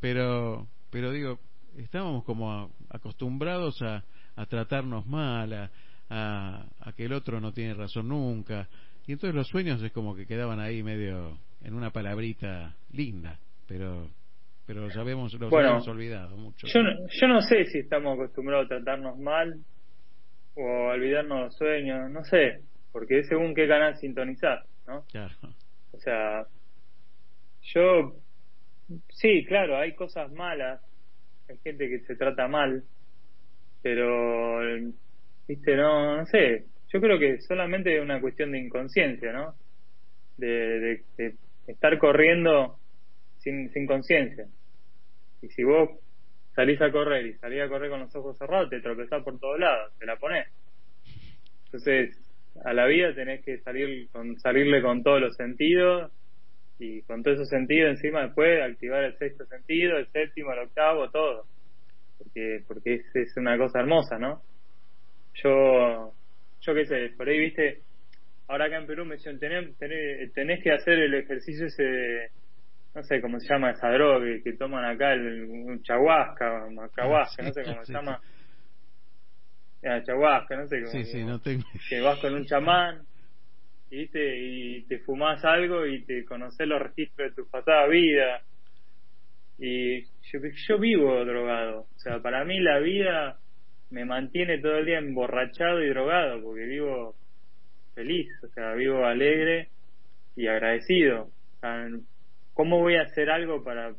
[0.00, 1.38] Pero, pero digo,
[1.76, 4.02] estábamos como acostumbrados a,
[4.36, 5.70] a tratarnos mal, a,
[6.08, 8.68] a, a que el otro no tiene razón nunca.
[9.06, 14.08] Y entonces los sueños es como que quedaban ahí medio en una palabrita linda, pero
[14.72, 16.68] pero ya habíamos, los Bueno, habíamos olvidado mucho.
[16.68, 19.58] Yo no, yo no sé si estamos acostumbrados a tratarnos mal
[20.54, 22.60] o a olvidarnos los sueños, no sé,
[22.92, 25.04] porque es según qué canal sintonizar, ¿no?
[25.10, 25.34] Claro.
[25.90, 26.46] O sea,
[27.62, 28.14] yo,
[29.08, 30.80] sí, claro, hay cosas malas,
[31.48, 32.84] hay gente que se trata mal,
[33.82, 34.60] pero,
[35.48, 39.52] viste, no, no sé, yo creo que solamente es una cuestión de inconsciencia, ¿no?
[40.36, 42.78] De, de, de estar corriendo
[43.38, 44.46] sin, sin conciencia.
[45.42, 45.90] Y si vos
[46.54, 49.58] salís a correr y salís a correr con los ojos cerrados, te tropezás por todos
[49.58, 50.48] lados, te la ponés.
[51.66, 52.16] Entonces,
[52.64, 56.10] a la vida tenés que salir con, salirle con todos los sentidos
[56.78, 61.10] y con todos esos sentidos encima después activar el sexto sentido, el séptimo, el octavo,
[61.10, 61.46] todo.
[62.18, 64.42] Porque, porque es, es una cosa hermosa, ¿no?
[65.34, 66.12] Yo,
[66.60, 67.82] yo qué sé, por ahí viste,
[68.48, 72.30] ahora acá en Perú me dicen, tenés, tenés, tenés que hacer el ejercicio ese de,
[72.94, 77.42] no sé cómo se llama esa droga que, que toman acá, el, un chahuasca, macahuasca,
[77.42, 78.20] Ah, no sé cómo sí, se llama.
[79.84, 81.64] Ah, chahuasca, no sé cómo Sí, sí, no tengo...
[81.88, 83.02] que vas con un chamán
[83.90, 84.38] y, ¿viste?
[84.38, 88.42] y te fumás algo y te conoces los registros de tu pasada vida.
[89.58, 91.82] Y yo, yo vivo drogado.
[91.82, 93.38] O sea, para mí la vida
[93.90, 97.16] me mantiene todo el día emborrachado y drogado porque vivo
[97.94, 99.68] feliz, o sea, vivo alegre
[100.36, 101.24] y agradecido.
[101.24, 101.88] O sea,
[102.60, 103.94] ¿Cómo voy a hacer algo para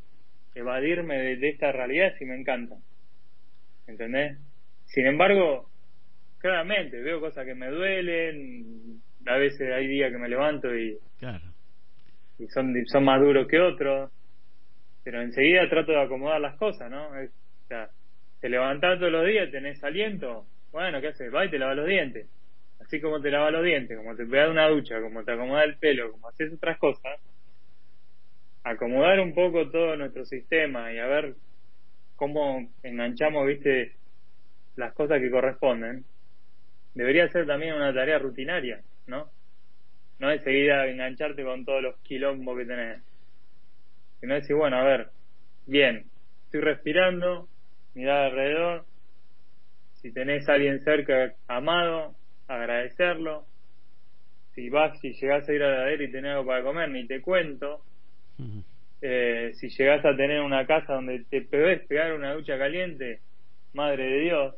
[0.53, 2.75] evadirme de, de esta realidad si me encanta?
[3.87, 4.37] ¿Entendés?
[4.85, 5.71] Sin embargo,
[6.37, 11.41] claramente veo cosas que me duelen, a veces hay días que me levanto y, Claro.
[12.37, 14.11] y son, son más duros que otros,
[15.03, 17.19] pero enseguida trato de acomodar las cosas, ¿no?
[17.19, 17.89] Es- o sea,
[18.41, 21.33] te levantás todos los días, tenés aliento, bueno, ¿qué haces?
[21.33, 22.29] Va y te lavas los dientes.
[22.79, 25.79] Así como te lavas los dientes, como te pegas una ducha, como te acomodas el
[25.79, 27.19] pelo, como haces otras cosas,
[28.63, 31.35] acomodar un poco todo nuestro sistema y a ver
[32.15, 33.95] cómo enganchamos, viste,
[34.75, 36.05] las cosas que corresponden,
[36.93, 39.31] debería ser también una tarea rutinaria, ¿no?
[40.19, 43.03] No es seguida engancharte con todos los quilombos que tenés.
[44.19, 45.09] Sino decir, bueno, a ver,
[45.65, 46.11] bien,
[46.45, 47.49] estoy respirando,
[47.95, 48.85] mirar alrededor,
[49.93, 52.15] si tenés a alguien cerca amado,
[52.47, 53.47] agradecerlo,
[54.53, 57.21] si vas, si llegás a ir a la y tenés algo para comer, ni te
[57.21, 57.83] cuento,
[59.01, 63.21] Eh, si llegás a tener una casa donde te podés pegar una ducha caliente,
[63.73, 64.55] madre de Dios,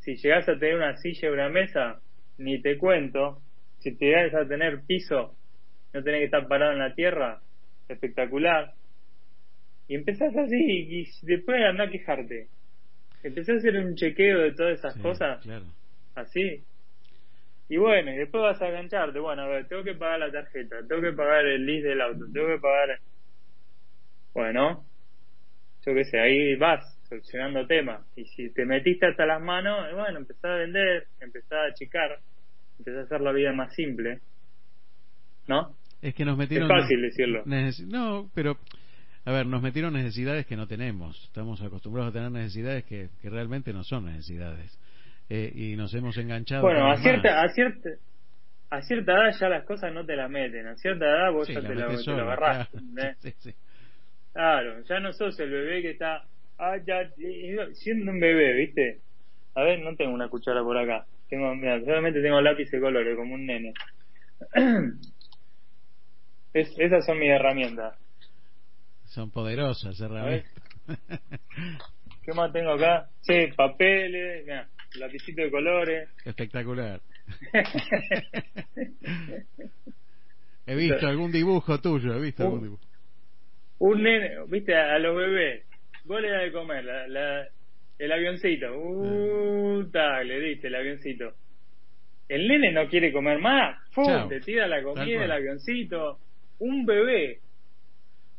[0.00, 2.00] si llegás a tener una silla y una mesa,
[2.38, 3.42] ni te cuento,
[3.78, 5.36] si te llegas a tener piso,
[5.92, 7.40] no tenés que estar parado en la tierra,
[7.88, 8.72] espectacular.
[9.88, 12.48] Y empezás así y después andá a quejarte.
[13.22, 15.66] Empezás a hacer un chequeo de todas esas Sí, cosas, Claro.
[16.14, 16.64] así.
[17.68, 19.18] Y bueno, y después vas a engancharte.
[19.18, 22.24] Bueno, a ver, tengo que pagar la tarjeta, tengo que pagar el lease del auto,
[22.32, 23.00] tengo que pagar.
[24.34, 24.84] Bueno,
[25.84, 28.02] yo qué sé, ahí vas solucionando temas.
[28.16, 32.18] Y si te metiste hasta las manos, bueno, empezás a vender, empezás a achicar,
[32.78, 34.20] empezás a hacer la vida más simple.
[35.48, 35.74] ¿No?
[36.02, 36.70] Es que nos metieron...
[36.70, 37.44] Es fácil decirlo.
[37.86, 38.58] No, pero...
[39.24, 41.24] A ver, nos metieron necesidades que no tenemos.
[41.24, 44.78] Estamos acostumbrados a tener necesidades que, que realmente no son necesidades.
[45.28, 46.62] Eh, y nos hemos enganchado.
[46.62, 47.90] Bueno, a cierta, a cierta,
[48.70, 50.66] a cierta edad ya las cosas no te las meten.
[50.68, 52.68] A cierta edad vos ya te, la, te agarrás.
[54.32, 54.82] Claro.
[54.82, 56.24] ya no sos el bebé que está.
[56.58, 57.10] Ah, ya,
[57.72, 59.00] siendo un bebé, ¿viste?
[59.54, 61.06] A ver, no tengo una cuchara por acá.
[61.28, 63.72] Tengo, mira, solamente tengo lápiz de colores, como un nene.
[66.52, 67.98] esas son mis herramientas.
[69.06, 70.52] Son poderosas herramientas.
[72.22, 73.08] ¿Qué más tengo acá?
[73.22, 76.08] Sí, papeles, mira, lapicito de colores.
[76.24, 77.00] Espectacular.
[80.66, 82.82] he visto algún dibujo tuyo, he visto algún dibujo.
[83.78, 85.64] Un nene, viste, a los bebés,
[86.04, 87.46] vos le das de comer la,
[87.98, 89.86] el avioncito, uh,
[90.24, 91.34] le diste el avioncito.
[92.28, 94.28] El nene no quiere comer más, ¡Fum!
[94.28, 96.18] te tira la comida, el avioncito.
[96.58, 97.40] Un bebé,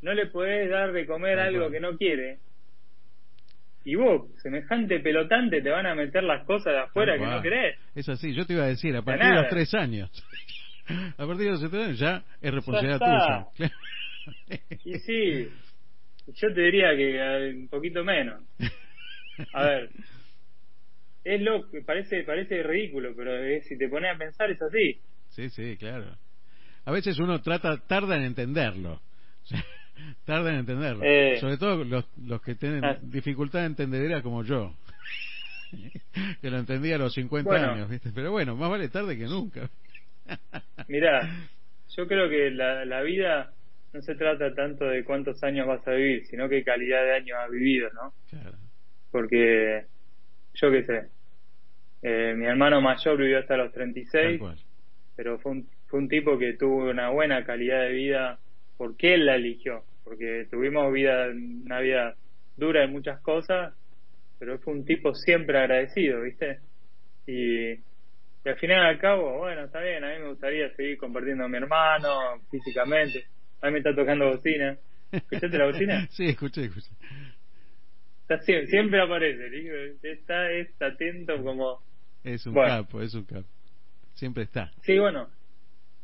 [0.02, 2.40] no le podés dar de comer algo que no quiere.
[3.88, 7.80] Y vos, semejante pelotante, te van a meter las cosas de afuera que no querés.
[7.96, 10.12] Es así, yo te iba a decir, a partir de, los tres años.
[11.18, 13.70] a partir de los tres años ya es responsabilidad tuya.
[14.84, 15.48] y sí,
[16.28, 18.44] yo te diría que eh, un poquito menos.
[19.54, 19.90] A ver,
[21.24, 25.02] es lo parece parece ridículo, pero si te pones a pensar es así.
[25.30, 26.18] Sí, sí, claro.
[26.84, 29.02] A veces uno trata tarda en entenderlo.
[30.26, 31.04] tarda en entenderlo.
[31.04, 32.98] Eh, Sobre todo los, los que tienen ah.
[33.02, 34.74] dificultad de entender como yo.
[36.42, 38.12] que lo entendía a los 50 años, ¿viste?
[38.14, 39.70] Pero bueno, más vale tarde que nunca.
[40.88, 41.30] Mirá,
[41.96, 43.52] yo creo que la, la vida
[43.94, 47.38] no se trata tanto de cuántos años vas a vivir, sino qué calidad de años
[47.40, 48.14] has vivido, ¿no?
[49.12, 49.86] Porque,
[50.54, 51.08] yo qué sé,
[52.04, 54.42] eh, mi hermano mayor vivió hasta los 36,
[55.16, 58.40] pero fue un, fue un tipo que tuvo una buena calidad de vida
[58.78, 62.16] porque él la eligió, porque tuvimos vida, una vida
[62.56, 63.74] dura en muchas cosas,
[64.40, 66.60] pero fue un tipo siempre agradecido, ¿viste?
[67.26, 67.74] Y,
[68.48, 71.58] al final al cabo, bueno, está bien, a mí me gustaría seguir compartiendo a mi
[71.58, 73.26] hermano físicamente.
[73.62, 74.78] A mí me está tocando bocina.
[75.12, 76.08] ¿Escuchaste la bocina?
[76.12, 76.88] sí, escuché, escuché.
[78.68, 81.82] siempre, aparece, está, está atento como...
[82.24, 83.48] Es un capo, es un capo.
[84.14, 84.72] Siempre está.
[84.82, 85.30] Sí, bueno,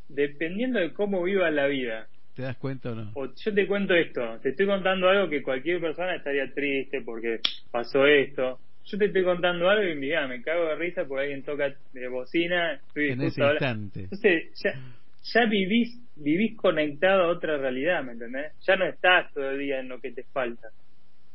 [0.09, 3.13] dependiendo de cómo viva la vida, ¿Te das cuenta o no?
[3.13, 8.05] yo te cuento esto, te estoy contando algo que cualquier persona estaría triste porque pasó
[8.07, 8.59] esto.
[8.85, 12.07] Yo te estoy contando algo y mira, me cago de risa porque alguien toca de
[12.07, 12.81] bocina.
[12.95, 14.01] en ese instante.
[14.01, 14.73] Entonces, ya,
[15.21, 18.51] ya vivís, vivís conectado a otra realidad, ¿me entendés?
[18.65, 20.69] Ya no estás todo el día en lo que te falta,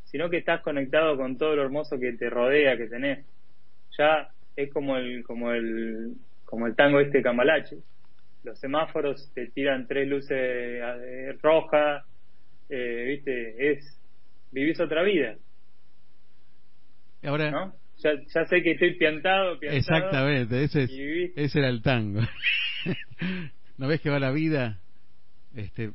[0.05, 3.25] sino que estás conectado con todo lo hermoso que te rodea, que tenés.
[3.97, 7.77] Ya es como el, como el, como el tango este cambalache
[8.49, 12.05] los semáforos te tiran tres luces eh, rojas,
[12.71, 14.01] eh, viste, es,
[14.51, 15.37] vivís otra vida.
[17.23, 17.75] Ahora, ¿no?
[17.99, 22.21] Ya, ya sé que estoy piantado, piantado Exactamente, ese, ese era el tango.
[23.77, 24.79] ¿No ves que va la vida
[25.55, 25.91] este,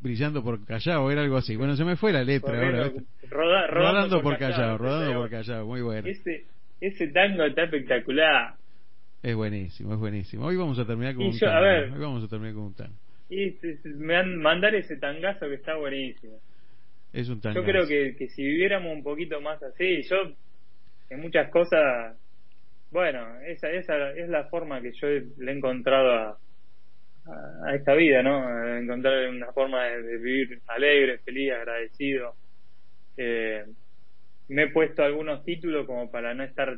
[0.00, 1.10] brillando por Callao?
[1.10, 1.54] Era algo así.
[1.56, 2.92] Bueno, se me fue la letra ahora.
[3.28, 6.08] rodando, por, Callao, rodando por Callao, muy bueno.
[6.08, 6.46] Ese,
[6.80, 8.54] ese tango está espectacular.
[9.24, 10.44] Es buenísimo, es buenísimo.
[10.44, 11.54] Hoy vamos a terminar con un tango.
[11.54, 12.74] A ver, Hoy vamos a terminar con un.
[13.30, 13.56] Y
[13.96, 16.38] me han mandar ese tangazo que está buenísimo.
[17.10, 17.62] Es un tangazo.
[17.62, 20.16] Yo creo que, que si viviéramos un poquito más así, yo
[21.08, 22.18] en muchas cosas,
[22.90, 26.38] bueno, esa, esa es la forma que yo le he encontrado a,
[27.64, 28.76] a, esta vida, ¿no?
[28.76, 32.34] Encontrar una forma de, vivir alegre, feliz, agradecido.
[33.16, 33.64] Eh,
[34.48, 36.76] me he puesto algunos títulos como para no estar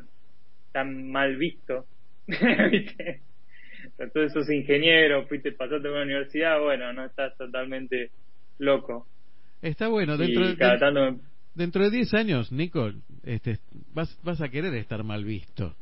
[0.71, 1.87] tan mal visto
[2.71, 3.21] ¿Viste?
[3.97, 8.11] Entonces sos ingeniero, fuiste, pasaste a una universidad, bueno, no estás totalmente
[8.59, 9.07] loco.
[9.61, 11.17] Está bueno, dentro, de,
[11.55, 12.91] dentro de 10 años, Nico,
[13.23, 13.57] este,
[13.93, 15.75] vas, vas a querer estar mal visto.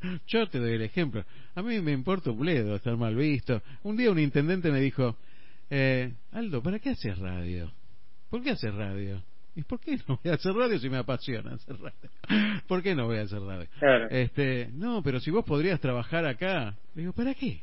[0.28, 1.24] Yo te doy el ejemplo.
[1.54, 3.62] A mí me importa un bledo estar mal visto.
[3.82, 5.16] Un día un intendente me dijo,
[5.68, 7.70] eh, Aldo, ¿para qué haces radio?
[8.30, 9.22] ¿Por qué haces radio?
[9.56, 12.10] ¿Y por qué no voy a hacer radio si me apasiona hacer radio?
[12.68, 13.66] ¿Por qué no voy a hacer radio?
[14.10, 17.62] Este, no, pero si vos podrías trabajar acá, digo, ¿para qué?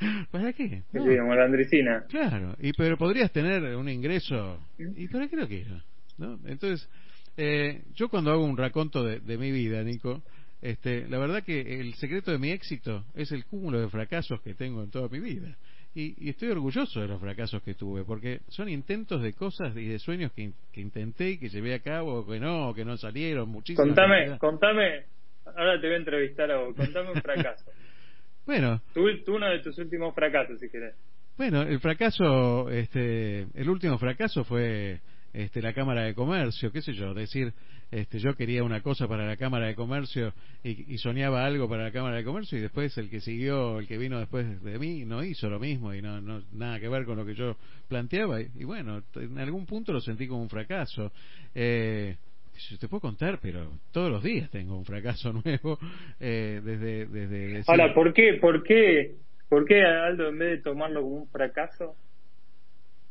[0.30, 0.84] ¿Para qué?
[0.90, 2.06] Sí, como la.
[2.08, 4.58] Claro, y pero podrías tener un ingreso.
[4.78, 5.82] ¿Y para qué lo quiero?
[6.16, 6.38] ¿No?
[6.46, 6.88] Entonces,
[7.36, 10.22] eh, yo cuando hago un raconto de, de mi vida, Nico,
[10.62, 14.54] este, la verdad que el secreto de mi éxito es el cúmulo de fracasos que
[14.54, 15.58] tengo en toda mi vida.
[16.00, 19.98] Y, estoy orgulloso de los fracasos que tuve, porque son intentos de cosas y de
[19.98, 23.84] sueños que, intenté y que llevé a cabo, que no, que no salieron, muchísimo.
[23.84, 25.06] Contame, contame,
[25.44, 27.68] ahora te voy a entrevistar a vos, contame un fracaso.
[28.46, 28.80] bueno.
[28.94, 30.94] Tú, uno de tus últimos fracasos, si querés.
[31.36, 35.00] Bueno, el fracaso, este, el último fracaso fue
[35.32, 37.52] este, la Cámara de Comercio, qué sé yo, decir,
[37.90, 41.92] este, yo quería una cosa para la Cámara de Comercio y, soñaba algo para la
[41.92, 45.24] Cámara de Comercio y después el que siguió, el que vino después de mí, no
[45.24, 47.56] hizo lo mismo y no, no nada que ver con lo que yo
[47.88, 51.12] planteaba y, bueno, en algún punto lo sentí como un fracaso.
[51.54, 52.16] Eh,
[52.80, 55.78] te puedo contar, pero todos los días tengo un fracaso nuevo
[56.20, 59.14] eh, desde, desde Ahora, ¿por qué, por qué,
[59.48, 61.94] por qué Aldo en vez de tomarlo como un fracaso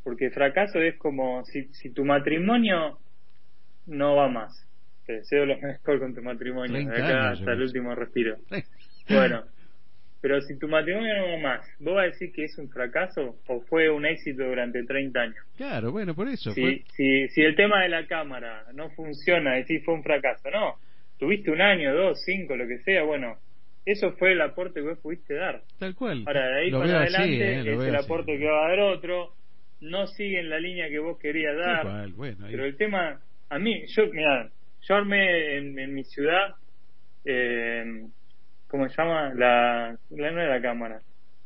[0.08, 2.98] porque fracaso es como si, si tu matrimonio
[3.88, 4.66] no va más.
[5.04, 8.38] Te deseo lo mejor con tu matrimonio, de acá hasta el último respiro.
[9.10, 9.44] Bueno,
[10.22, 13.36] pero si tu matrimonio no va más, ¿vos vas a decir que es un fracaso
[13.48, 15.44] o fue un éxito durante 30 años?
[15.58, 16.52] Claro, bueno, por eso.
[16.52, 20.76] Si, si, si el tema de la cámara no funciona, decir fue un fracaso, no.
[21.18, 23.36] Tuviste un año, dos, cinco, lo que sea, bueno,
[23.84, 25.60] eso fue el aporte que vos pudiste dar.
[25.78, 26.24] Tal cual.
[26.26, 27.74] Ahora, de ahí para adelante ¿eh?
[27.74, 29.34] es el aporte que va a dar otro
[29.80, 32.10] no siguen la línea que vos querías dar.
[32.50, 34.50] Pero el tema, a mí, yo, mira,
[34.82, 36.54] yo armé en, mi ciudad,
[37.24, 38.06] eh,
[38.66, 39.32] ¿cómo se llama?
[39.34, 41.00] La, la la cámara,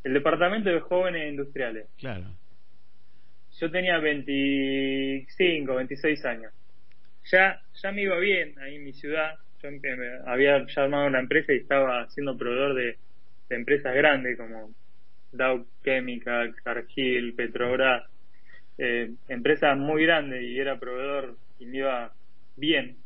[0.05, 1.89] el departamento de jóvenes industriales.
[1.99, 2.26] Claro.
[3.61, 6.53] Yo tenía 25, 26 años.
[7.30, 9.35] Ya, ya me iba bien ahí en mi ciudad.
[9.62, 9.68] Yo
[10.26, 12.99] había ya armado una empresa y estaba siendo proveedor de,
[13.49, 14.74] de empresas grandes como
[15.30, 18.12] Dow Chemical, Cargill, Petrobras
[18.79, 22.12] eh, empresa muy grande y era proveedor y me iba
[22.57, 22.97] bien.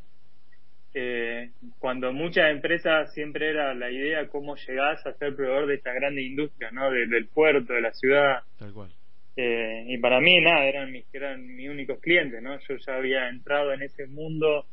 [0.95, 5.93] Eh, cuando muchas empresas siempre era la idea cómo llegás a ser proveedor de esta
[5.93, 6.91] grande industria, ¿no?
[6.91, 8.41] del puerto, de la ciudad.
[8.59, 8.91] Tal cual.
[9.37, 12.59] Eh, y para mí nada, eran mis, eran mis únicos clientes, ¿no?
[12.59, 14.65] Yo ya había entrado en ese mundo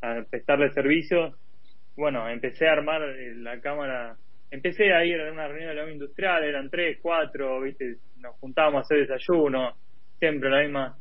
[0.00, 1.34] a prestarle servicios.
[1.96, 4.16] Bueno, empecé a armar eh, la cámara,
[4.52, 8.78] empecé a ir a una reunión de la industrial, eran tres, cuatro, viste, nos juntábamos
[8.78, 9.74] a hacer desayuno,
[10.22, 10.96] siempre la misma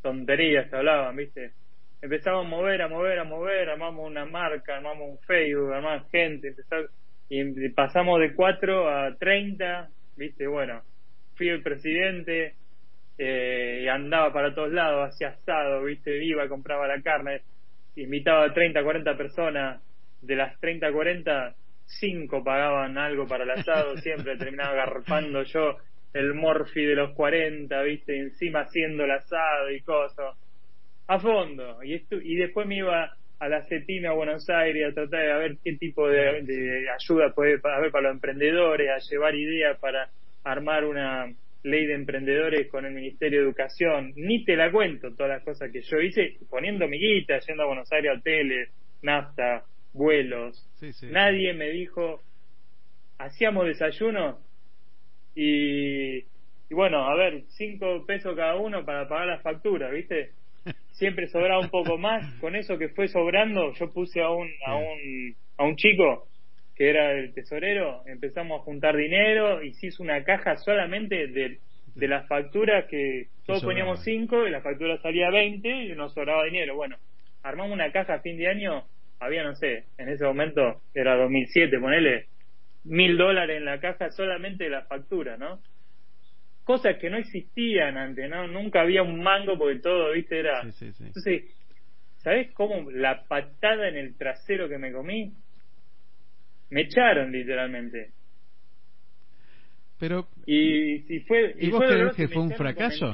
[0.00, 1.52] tontería se hablaban, ¿viste?
[2.00, 6.54] Empezamos a mover, a mover, a mover, armamos una marca, armamos un Facebook, armamos gente,
[7.28, 10.46] y pasamos de 4 a 30, ¿viste?
[10.46, 10.80] Bueno,
[11.34, 12.54] fui el presidente
[13.18, 16.24] eh, y andaba para todos lados, hacía asado, ¿viste?
[16.24, 17.42] Iba, compraba la carne,
[17.96, 19.82] invitaba a 30, 40 personas,
[20.22, 21.54] de las 30, 40,
[21.84, 25.76] 5 pagaban algo para el asado, siempre terminaba agarpando yo
[26.16, 30.34] el Morphy de los 40, viste, encima haciendo el asado y cosas,
[31.06, 31.82] a fondo.
[31.82, 35.34] Y, esto, y después me iba a la CETIMA a Buenos Aires a tratar de
[35.34, 40.08] ver qué tipo de, ayuda puede haber para los emprendedores, a llevar ideas para
[40.42, 41.26] armar una
[41.62, 44.12] ley de emprendedores con el Ministerio de Educación.
[44.16, 47.66] Ni te la cuento todas las cosas que yo hice, poniendo mi guita, yendo a
[47.66, 48.70] Buenos Aires a hoteles,
[49.02, 50.66] nafta, vuelos.
[51.10, 52.22] Nadie me dijo,
[53.18, 54.45] hacíamos desayuno,
[55.38, 56.24] y,
[56.70, 60.30] bueno, a ver, cinco pesos cada uno para pagar las facturas, ¿viste?
[60.92, 62.24] Siempre sobraba un poco más.
[62.40, 66.26] Con eso que fue sobrando, yo puse a un, a un, a un chico
[66.74, 71.58] que era el tesorero, empezamos a juntar dinero y se hizo una caja solamente de,
[71.94, 76.44] de las facturas que todos poníamos cinco y la factura salía 20 y nos sobraba
[76.44, 76.76] dinero.
[76.76, 76.96] Bueno,
[77.42, 78.84] armamos una caja a fin de año,
[79.20, 82.26] había, no sé, en ese momento era 2007, ponele,
[82.86, 85.60] mil dólares en la caja solamente de la factura, ¿no?
[86.64, 88.48] Cosas que no existían antes, ¿no?
[88.48, 90.40] Nunca había un mango porque todo, ¿viste?
[90.40, 90.62] Era...
[90.72, 91.44] Sí, sí, Entonces,
[92.16, 95.32] ¿sabés cómo la patada en el trasero que me comí?
[96.70, 98.10] Me echaron literalmente.
[99.98, 100.28] Pero...
[100.44, 101.54] Y, si fue...
[101.58, 103.12] ¿Y, vos crees que, fue un fracaso?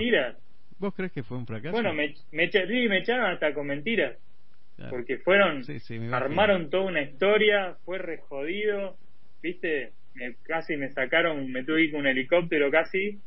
[0.79, 1.73] ¿Vos crees que fue un fracaso?
[1.73, 2.51] Bueno, me, me,
[2.89, 4.17] me echaron hasta con mentiras.
[4.91, 5.63] Porque fueron,
[6.13, 8.97] armaron toda una historia, fue re jodido
[9.43, 9.93] viste,
[10.45, 13.19] casi me sacaron, me tuve que ir con un helicóptero casi,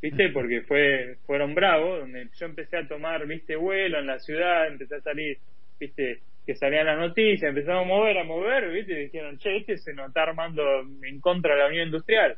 [0.00, 4.66] viste, porque fue, fueron bravos, donde yo empecé a tomar, viste, vuelo en la ciudad,
[4.66, 5.38] empecé a salir,
[5.78, 9.76] viste, que salían las noticias, empezamos a mover, a mover, viste, y dijeron, che, este
[9.76, 10.62] se nos está armando
[11.02, 12.36] en contra de la Unión Industrial.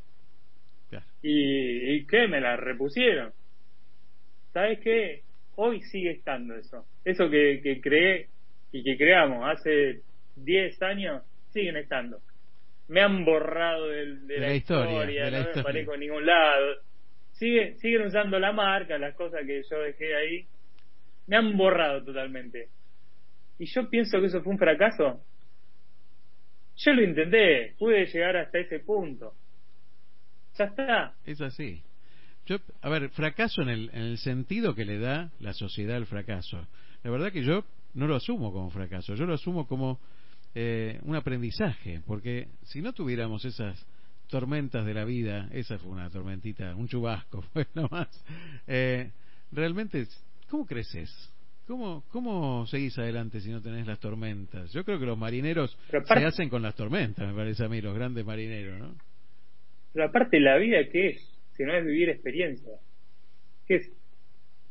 [1.23, 3.33] Y, y qué, me la repusieron.
[4.55, 5.23] ¿Sabes qué?
[5.55, 6.87] Hoy sigue estando eso.
[7.05, 8.29] Eso que, que creé
[8.73, 10.01] y que creamos hace
[10.37, 12.21] 10 años, siguen estando
[12.91, 16.75] me han borrado de, la, historia, no me parezco en ningún lado.
[17.31, 20.47] Sigue, siguen usando la marca, las cosas que yo dejé ahí.
[21.29, 22.69] Me han borrado totalmente.
[23.61, 25.21] Y yo pienso que eso fue un fracaso.
[26.79, 29.35] Yo lo intenté, pude llegar hasta ese punto.
[30.59, 31.15] Ya está.
[31.25, 31.85] Es así.
[32.47, 36.07] Yo, a ver, fracaso en el, en el sentido que le da la sociedad al
[36.07, 36.67] fracaso.
[37.05, 37.65] La verdad que yo
[37.95, 40.01] no lo asumo como fracaso, yo lo asumo como
[40.55, 43.87] eh, un aprendizaje, porque si no tuviéramos esas
[44.29, 48.09] tormentas de la vida, esa fue una tormentita, un chubasco, fue nomás,
[48.67, 49.11] eh,
[49.53, 50.07] realmente,
[50.49, 51.11] ¿cómo creces?
[51.67, 54.73] ¿Cómo, ¿Cómo seguís adelante si no tenés las tormentas?
[54.73, 57.95] Yo creo que los marineros se hacen con las tormentas, me parece a mí, los
[57.95, 58.97] grandes marineros, ¿no?
[59.93, 61.41] Pero aparte, ¿la vida qué es?
[61.53, 62.73] Si no es vivir experiencia.
[63.67, 63.93] ¿Qué es?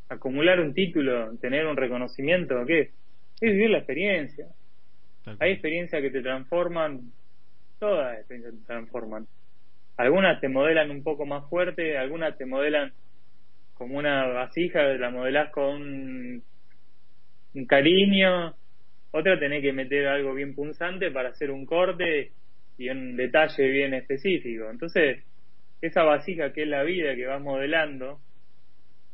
[0.09, 1.37] ¿Acumular un título?
[1.37, 2.65] ¿Tener un reconocimiento?
[2.65, 2.89] ¿Qué es?
[3.41, 4.47] Es vivir la experiencia.
[5.39, 7.11] Hay experiencias que te transforman,
[7.79, 9.27] todas las experiencias te transforman.
[9.97, 12.93] Algunas te modelan un poco más fuerte, algunas te modelan
[13.73, 16.43] como una vasija, la modelás con
[17.53, 18.55] un, cariño,
[19.11, 22.31] otra tenés que meter algo bien punzante para hacer un corte
[22.77, 24.69] y un detalle bien específico.
[24.69, 25.23] Entonces,
[25.81, 28.19] esa vasija que es la vida que vas modelando,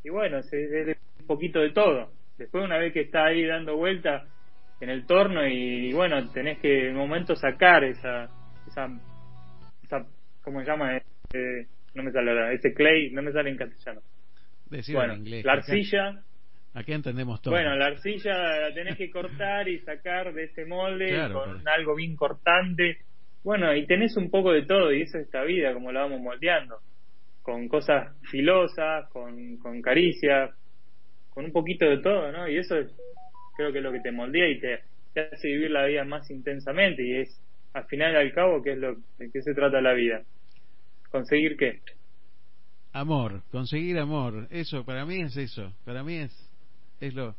[0.04, 2.12] y bueno, es, es un poquito de todo.
[2.38, 4.24] Después, una vez que está ahí dando vueltas,
[4.86, 8.30] en el torno y, bueno, tenés que en un momento sacar esa,
[8.68, 8.88] esa,
[9.84, 10.06] esa
[10.44, 10.98] ¿cómo se llama?
[10.98, 11.66] Eh,
[11.96, 14.02] no me sale ese clay, no me sale en castellano.
[14.94, 16.22] bueno, en inglés, la arcilla.
[16.76, 17.56] Aquí entendemos todo.
[17.56, 22.16] Bueno, la arcilla la tenés que cortar y sacar de ese molde con algo bien
[22.16, 23.00] cortante.
[23.44, 26.22] Bueno, y tenés un poco de todo y eso es esta vida, como la vamos
[26.22, 26.78] moldeando.
[27.42, 30.52] Con cosas filosas, con, con caricias,
[31.32, 32.48] con un poquito de todo, ¿no?
[32.48, 32.94] Y eso es,
[33.56, 34.80] creo que es lo que te moldea y te,
[35.32, 37.42] hace vivir la vida más intensamente y es
[37.74, 40.24] al final y al cabo que es lo de qué se trata la vida.
[41.10, 41.82] ¿Conseguir qué?
[42.94, 44.48] Amor, conseguir amor.
[44.52, 45.74] Eso, para mí es eso.
[45.84, 46.52] Para mí es,
[47.02, 47.36] es lo,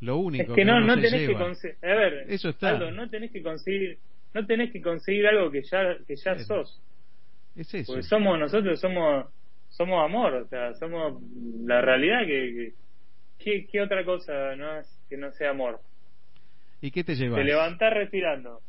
[0.00, 0.52] lo único.
[0.52, 1.76] Es que, no, no tenés que conseguir.
[1.82, 2.78] A ver, eso está.
[2.90, 3.98] no tenés que conseguir,
[4.34, 6.82] no tenés que conseguir algo que ya, que ya sos.
[7.56, 7.92] Es eso.
[7.92, 9.26] Porque somos, nosotros somos,
[9.70, 11.22] somos amor, o sea, somos
[11.64, 12.72] la realidad que,
[13.38, 15.80] que ¿qué, otra cosa no es que no sea amor.
[16.80, 17.36] ¿Y qué te llevas?
[17.36, 18.62] Te levantás respirando.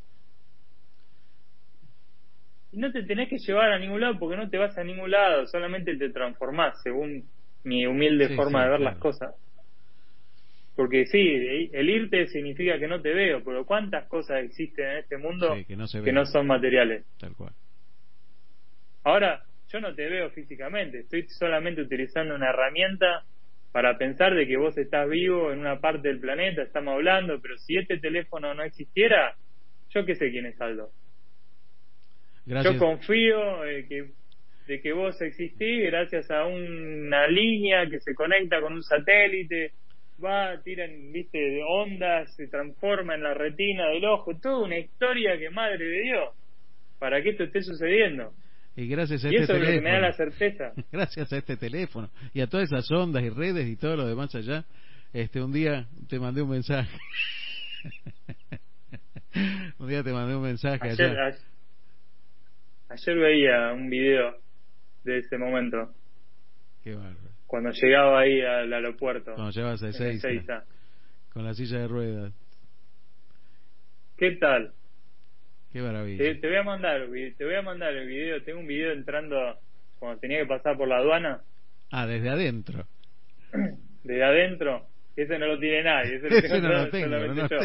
[2.73, 5.11] Y no te tenés que llevar a ningún lado porque no te vas a ningún
[5.11, 7.29] lado, solamente te transformás, según
[7.63, 9.35] mi humilde forma de ver las cosas.
[10.75, 15.17] Porque sí, el irte significa que no te veo, pero ¿cuántas cosas existen en este
[15.17, 17.05] mundo que, no que no son materiales?
[17.19, 17.53] Tal cual.
[19.03, 23.25] Ahora, yo no te veo físicamente, estoy solamente utilizando una herramienta
[23.71, 27.57] para pensar de que vos estás vivo en una parte del planeta, estamos hablando, pero
[27.57, 29.35] si este teléfono no existiera,
[29.89, 30.91] yo qué sé quién es Aldo.
[32.45, 34.11] Yo confío de que,
[34.67, 39.71] de que vos existís gracias a una línea que se conecta con un satélite,
[40.23, 45.49] va, tiran, viste, ondas, se transforma en la retina del ojo, toda una historia que
[45.49, 46.29] madre de Dios,
[46.99, 48.33] para que esto esté sucediendo.
[48.75, 49.81] Y gracias a y este eso teléfono.
[49.81, 50.73] Me da la certeza.
[50.91, 54.33] gracias a este teléfono y a todas esas ondas y redes y todo lo demás
[54.33, 54.65] allá,
[55.13, 56.97] este un día te mandé un mensaje.
[59.77, 61.37] un día te mandé un mensaje ayer, allá.
[62.89, 64.37] Ayer, veía un video
[65.03, 65.93] de ese momento.
[66.83, 67.31] Qué bárbaro.
[67.47, 69.33] Cuando llegaba ahí al aeropuerto.
[69.33, 70.63] Cuando llegabas a Ezeiza.
[71.33, 72.33] Con la silla de ruedas.
[74.17, 74.73] ¿Qué tal?
[75.71, 76.39] Qué maravilla.
[76.39, 77.07] Te, voy a mandar,
[77.37, 78.43] te voy a mandar el video.
[78.43, 79.57] Tengo un video entrando
[79.99, 81.41] cuando tenía que pasar por la aduana.
[81.91, 82.85] Ah, desde adentro.
[84.03, 84.87] Desde adentro.
[85.15, 86.15] Ese no lo tiene nadie.
[86.15, 87.07] Ese, ese no lo tengo.
[87.07, 87.63] No tengo.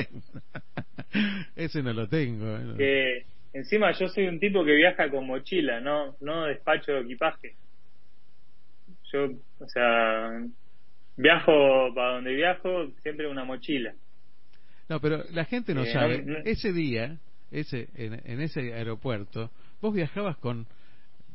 [1.56, 2.76] ese no lo tengo.
[2.76, 7.54] Que encima yo soy un tipo que viaja con mochila, no, no despacho de equipaje.
[9.12, 9.30] Yo,
[9.60, 10.42] o sea,
[11.16, 13.94] viajo para donde viajo siempre una mochila.
[14.88, 16.24] No, pero la gente no eh, sabe.
[16.44, 17.16] ese día
[17.50, 20.66] ese, en, ese aeropuerto, vos viajabas con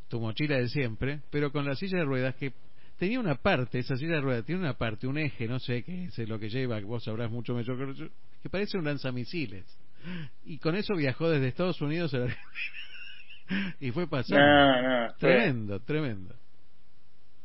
[0.07, 2.53] tu mochila de siempre, pero con la silla de ruedas que
[2.97, 6.05] tenía una parte, esa silla de ruedas tiene una parte, un eje, no sé qué
[6.05, 8.07] es lo que lleva, vos sabrás mucho mejor que yo,
[8.41, 9.65] que parece un lanzamisiles.
[10.45, 12.27] Y con eso viajó desde Estados Unidos a la
[13.79, 15.13] y fue pasando.
[15.19, 16.35] tremendo, tremendo.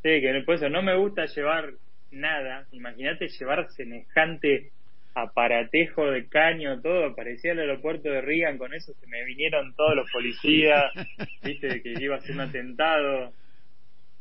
[0.02, 1.72] Sí, que por eso no me gusta llevar
[2.10, 2.66] nada.
[2.72, 4.72] Imagínate llevar semejante
[5.16, 9.96] aparatejo de caño, todo, parecía el aeropuerto de Reagan, con eso se me vinieron todos
[9.96, 10.92] los policías,
[11.42, 13.32] viste, que iba a ser un atentado.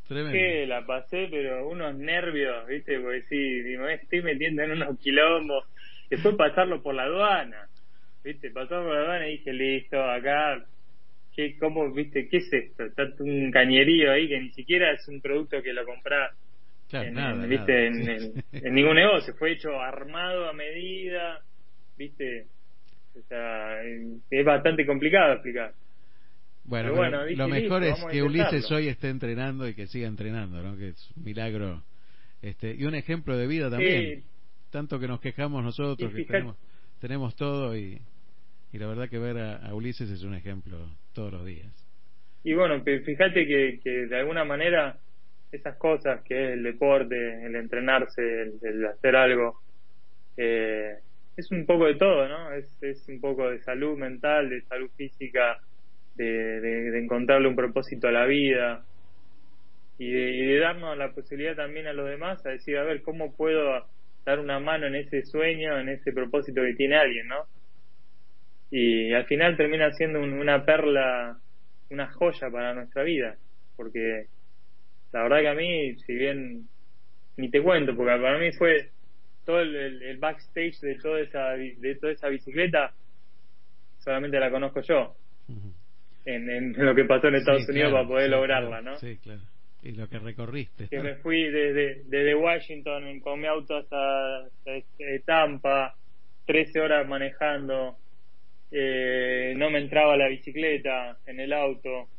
[0.07, 0.31] Tremendo.
[0.31, 5.65] Que la pasé, pero unos nervios, viste, porque sí, me estoy metiendo en unos quilombos.
[6.09, 7.67] Después pasarlo por la aduana,
[8.23, 10.63] viste, pasarlo por la aduana y dije, listo, acá,
[11.35, 12.85] ¿qué, cómo, viste, qué es esto?
[12.85, 16.31] Está un cañerío ahí que ni siquiera es un producto que lo compras
[16.91, 17.87] en, ¿viste?
[17.87, 21.41] En, ningún negocio, fue hecho armado a medida,
[21.97, 22.47] ¿viste?
[23.17, 25.73] O sea, es bastante complicado explicar.
[26.65, 30.75] Bueno, lo mejor es que Ulises hoy esté entrenando y que siga entrenando, ¿no?
[30.77, 31.83] Que es un milagro.
[32.41, 34.23] Este, y un ejemplo de vida también.
[34.71, 36.57] Tanto que nos quejamos nosotros, que tenemos,
[36.99, 38.01] tenemos todo y,
[38.73, 40.77] y la verdad que ver a, Ulises es un ejemplo
[41.13, 41.71] todos los días.
[42.43, 44.99] Y bueno, fíjate que, que de alguna manera
[45.55, 49.59] esas cosas que es el deporte, el entrenarse, el, hacer algo,
[50.37, 50.95] eh,
[51.37, 52.53] es un poco de todo, ¿no?
[52.53, 55.59] Es, es un poco de salud mental, de salud física,
[56.15, 58.85] de, de, encontrarle un propósito a la vida
[59.97, 63.85] y de, darnos la posibilidad también a los demás a decir, a ver, ¿cómo puedo
[64.25, 67.45] dar una mano en ese sueño, en ese propósito que tiene alguien, ¿no?
[68.71, 71.37] Y al final termina siendo una perla,
[71.89, 73.37] una joya para nuestra vida,
[73.75, 74.27] porque
[75.15, 76.67] la verdad que a mí, si bien
[77.37, 78.89] ni te cuento, porque para mí fue
[79.45, 82.91] todo el, backstage de toda esa de toda esa bicicleta,
[83.99, 85.15] solamente la conozco yo.
[86.25, 88.97] en, lo que pasó en Estados Unidos para poder lograrla, ¿no?
[88.97, 89.39] Sí, claro.
[89.83, 90.89] Y lo que recorriste.
[90.89, 94.49] Que me fui desde, desde Washington con mi auto hasta,
[95.25, 95.95] Tampa,
[96.45, 97.95] 13 horas manejando,
[98.69, 102.09] eh, no me entraba la bicicleta en el auto,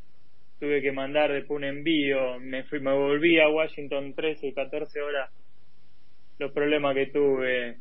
[0.59, 5.01] tuve que mandar después un envío, me fui, me volví a Washington 13 y 14
[5.01, 5.29] horas,
[6.39, 7.77] los problemas que tuve,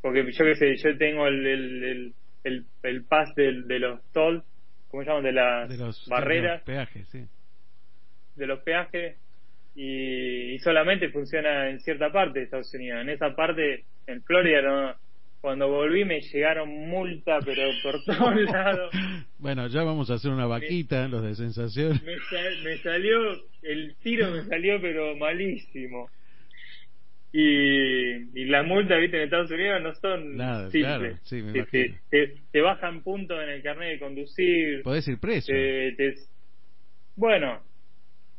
[0.00, 4.44] porque yo qué sé, yo tengo el, el, el, el, pass de, de los tolls,
[4.88, 5.24] ¿cómo se llaman?
[5.24, 6.64] De las barreras.
[6.64, 7.24] De los peajes, sí.
[8.36, 9.16] De los peajes,
[9.74, 14.62] y, y solamente funciona en cierta parte de Estados Unidos, en esa parte, en Florida
[14.62, 14.94] no,
[15.46, 18.90] cuando volví me llegaron multa, pero por todos lados.
[19.38, 22.00] Bueno, ya vamos a hacer una vaquita, los de sensación.
[22.64, 23.16] Me, salió,
[23.62, 26.10] el tiro me salió, pero malísimo.
[27.32, 31.94] Y, y las multas, viste, en Estados Unidos no son Nada, Claro, sí, me te,
[32.50, 34.82] te, bajan puntos en el carnet de conducir.
[34.82, 35.52] Podés ir preso.
[37.14, 37.62] bueno,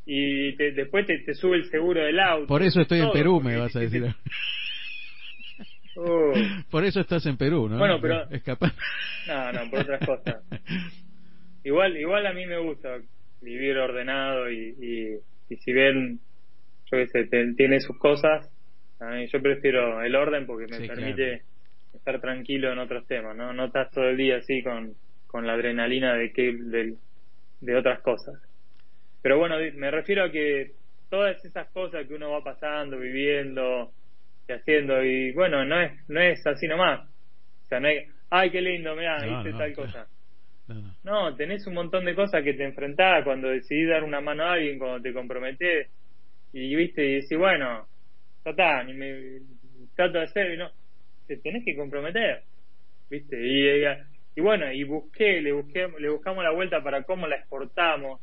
[0.05, 2.47] y después te, sube el seguro del auto.
[2.47, 4.14] Por eso estoy en Perú, me vas a decir.
[5.97, 6.33] Uh.
[6.69, 7.77] Por eso estás en Perú, ¿no?
[7.77, 8.29] Bueno, pero...
[8.29, 8.71] Escapar.
[9.27, 10.43] No, no, por otras cosas.
[11.63, 12.97] Igual, igual a mí me gusta
[13.41, 15.19] vivir ordenado y,
[15.49, 16.19] y, si bien,
[16.91, 18.49] yo qué sé, tiene sus cosas,
[18.99, 21.41] a mí, yo prefiero el orden porque me permite
[21.93, 23.53] estar tranquilo en otros temas, ¿no?
[23.53, 24.93] No estás todo el día así con,
[25.27, 26.95] con la adrenalina de que de,
[27.61, 28.35] de otras cosas.
[29.21, 30.71] Pero bueno, me refiero a que
[31.09, 33.91] todas esas cosas que uno va pasando, viviendo,
[34.53, 37.07] haciendo y bueno, no es no es así nomás.
[37.07, 40.07] O sea, no hay, ay, qué lindo, mira hice tal cosa.
[41.03, 44.53] No, tenés un montón de cosas que te enfrentás cuando decidís dar una mano a
[44.53, 45.89] alguien, cuando te comprometés
[46.51, 47.87] y viste y decís, bueno,
[48.57, 49.39] ya ni me
[49.95, 50.69] trato de hacer y no,
[51.27, 52.43] te tenés que comprometer,
[53.09, 53.83] viste y,
[54.35, 58.21] y bueno, y busqué, le busqué, le buscamos la vuelta para cómo la exportamos,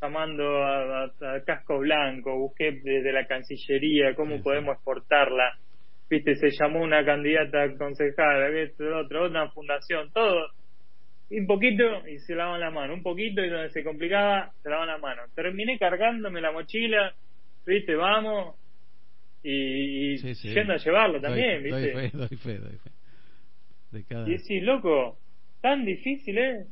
[0.00, 1.10] llamando a,
[1.44, 5.58] Casco Blanco, busqué desde la Cancillería cómo podemos exportarla,
[6.08, 10.50] viste, se llamó una candidata concejal, otro, otra fundación, todo,
[11.30, 14.68] y un poquito y se lavaban la mano, un poquito y donde se complicaba, se
[14.68, 15.22] lavaban la mano.
[15.34, 17.14] Terminé cargándome la mochila,
[17.66, 18.56] viste, vamos,
[19.42, 21.92] y, yendo a llevarlo también, viste.
[22.12, 25.18] Doy fe, doy fe, Y decís, loco,
[25.60, 26.66] tan difícil, ¿eh?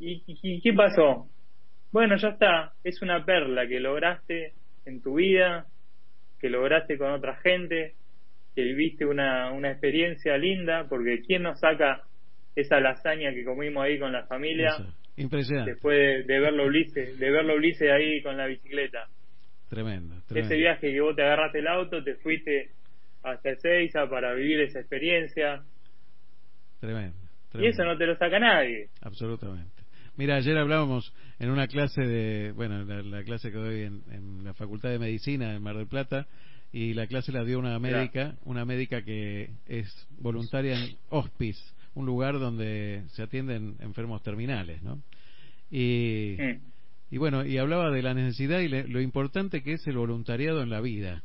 [0.00, 1.28] ¿Y, qué pasó?
[1.92, 4.52] Bueno, ya está, es una perla que lograste
[4.86, 5.66] en tu vida,
[6.38, 7.94] que lograste con otra gente,
[8.54, 12.02] que viviste una, una experiencia linda, porque ¿quién nos saca
[12.54, 14.74] esa lasaña que comimos ahí con la familia?
[15.16, 15.72] Impresionante.
[15.72, 19.08] Después de, verlo Ulises, de verlo Ulises ahí con la bicicleta.
[19.68, 22.70] Tremendo, Ese viaje que vos te agarraste el auto, te fuiste
[23.22, 25.62] hasta Ezeiza para vivir esa experiencia.
[26.80, 27.16] tremendo.
[27.54, 28.88] Y eso no te lo saca nadie.
[29.02, 29.79] Absolutamente.
[30.16, 34.90] Mira, ayer hablábamos en una clase de, bueno, la, clase que doy en, la Facultad
[34.90, 36.26] de Medicina en Mar del Plata,
[36.72, 39.88] y la clase la dio una médica, una médica que es
[40.18, 41.60] voluntaria en Hospice,
[41.94, 45.02] un lugar donde se atienden enfermos terminales, ¿no?
[45.70, 46.36] Y,
[47.10, 50.70] y bueno, y hablaba de la necesidad y lo importante que es el voluntariado en
[50.70, 51.22] la vida.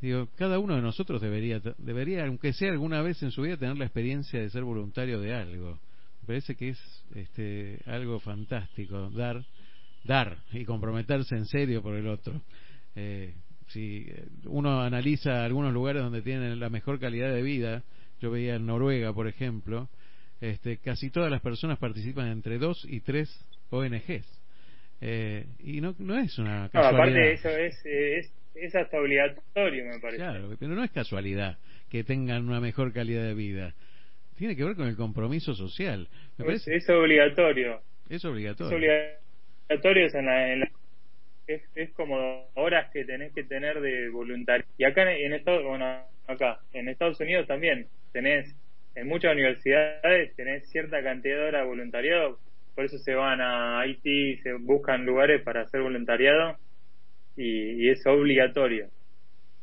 [0.00, 3.76] Digo, cada uno de nosotros debería, debería, aunque sea alguna vez en su vida, tener
[3.76, 5.78] la experiencia de ser voluntario de algo
[6.26, 9.44] parece que es este, algo fantástico, dar,
[10.04, 12.40] dar y comprometerse en serio por el otro.
[12.94, 13.34] Eh,
[13.68, 14.06] si
[14.44, 17.84] uno analiza algunos lugares donde tienen la mejor calidad de vida,
[18.20, 19.88] yo veía en Noruega, por ejemplo,
[20.40, 23.28] este, casi todas las personas participan entre dos y tres
[23.70, 24.40] ONGs.
[25.02, 26.92] Eh, y no, no es una casualidad.
[26.92, 30.18] No, aparte eso es, es, es hasta obligatorio, me parece.
[30.18, 31.58] Claro, pero no es casualidad
[31.88, 33.74] que tengan una mejor calidad de vida
[34.40, 36.08] tiene que ver con el compromiso social.
[36.38, 37.82] es, obligatorio.
[38.08, 38.70] Es obligatorio.
[38.70, 38.74] Es
[39.68, 40.70] obligatorio, es, en la,
[41.46, 44.72] es, es, como horas que tenés que tener de voluntariado.
[44.78, 45.84] Y acá en, Estados bueno,
[46.26, 48.56] acá, en Estados Unidos también tenés,
[48.94, 52.38] en muchas universidades tenés cierta cantidad de horas de voluntariado,
[52.74, 56.56] por eso se van a Haití, se buscan lugares para hacer voluntariado
[57.36, 58.88] y, y es obligatorio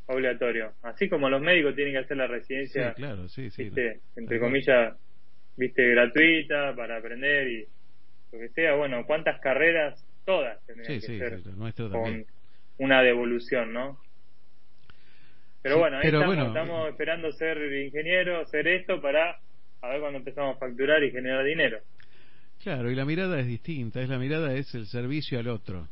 [0.08, 0.72] obligatorio.
[0.82, 3.72] Así como los médicos tienen que hacer la residencia, claro, sí, sí,
[4.16, 4.96] entre comillas,
[5.56, 7.68] viste, gratuita para aprender y
[8.32, 11.42] lo que sea, bueno, cuántas carreras, todas tendrían que ser
[11.92, 12.26] con
[12.80, 14.00] una devolución, ¿no?
[15.62, 19.38] Pero bueno, ahí estamos, esperando ser ingeniero, hacer esto para
[19.82, 21.80] a ver cuando empezamos a facturar y generar dinero.
[22.64, 25.88] Claro, y la mirada es distinta, es la mirada es el servicio al otro.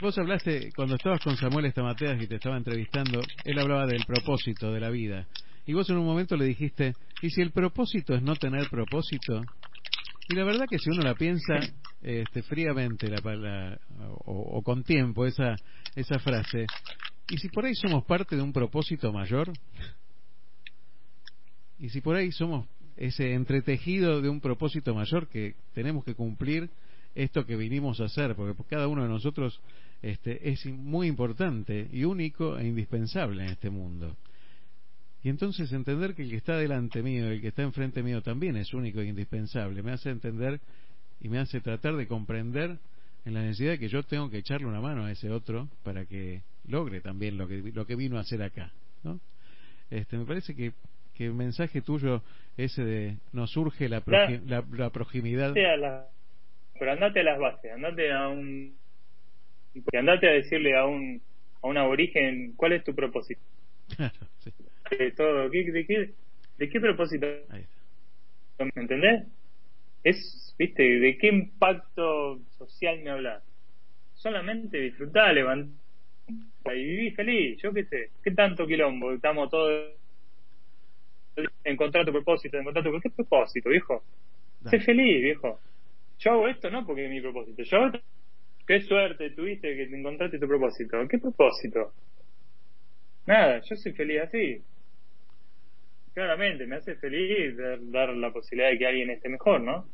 [0.00, 4.72] Vos hablaste, cuando estabas con Samuel Estamateas y te estaba entrevistando, él hablaba del propósito
[4.72, 5.26] de la vida.
[5.66, 9.42] Y vos en un momento le dijiste, ¿y si el propósito es no tener propósito?
[10.30, 11.58] Y la verdad que si uno la piensa
[12.00, 13.78] este, fríamente la,
[14.24, 15.54] o, con tiempo esa,
[15.94, 16.64] esa frase,
[17.28, 19.52] ¿y si por ahí somos parte de un propósito mayor?
[21.78, 26.70] ¿Y si por ahí somos ese entretejido de un propósito mayor que tenemos que cumplir
[27.14, 28.34] esto que vinimos a hacer?
[28.34, 29.60] Porque cada uno de nosotros
[30.02, 34.16] este, es muy importante y único e indispensable en este mundo.
[35.22, 38.56] Y entonces entender que el que está delante mío, el que está enfrente mío también
[38.56, 40.60] es único e indispensable, me hace entender
[41.20, 42.78] y me hace tratar de comprender
[43.26, 46.06] en la necesidad de que yo tengo que echarle una mano a ese otro para
[46.06, 48.72] que logre también lo que, lo que vino a hacer acá.
[49.02, 49.20] ¿no?
[49.90, 50.72] Este, me parece que,
[51.14, 52.22] que el mensaje tuyo,
[52.56, 55.52] ese de nos surge la, la, proximidad.
[56.78, 58.74] pero andate a las bases, andate a un.
[59.92, 61.20] Andate a decirle a un,
[61.62, 63.40] a un aborigen cuál es tu propósito.
[63.96, 64.52] Claro, sí
[64.96, 65.48] de todo.
[65.48, 66.10] ¿De qué,
[66.58, 67.26] de qué propósito?
[68.58, 69.26] ¿Me entendés?
[70.02, 73.42] Es, viste, ¿de qué impacto social me hablas?
[74.14, 75.80] Solamente disfrutar, levantar
[76.66, 79.92] y vivir feliz, yo qué sé, qué tanto quilombo, estamos todos
[81.64, 84.04] encontrar tu propósito, encontrar tu ¿qué propósito, viejo?
[84.66, 85.58] Sé feliz, viejo.
[86.18, 87.98] Yo hago esto no porque es mi propósito, yo hago
[88.66, 91.92] qué suerte tuviste que encontraste tu propósito, ¿qué propósito?
[93.26, 94.62] Nada, yo soy feliz así.
[96.14, 97.56] Claramente, me hace feliz
[97.92, 99.86] dar, la posibilidad de que alguien esté mejor, ¿no?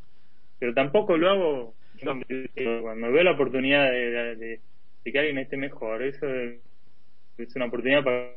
[0.59, 4.61] Pero tampoco lo hago cuando veo la oportunidad de,
[5.05, 8.33] que alguien esté mejor, eso es, una oportunidad para...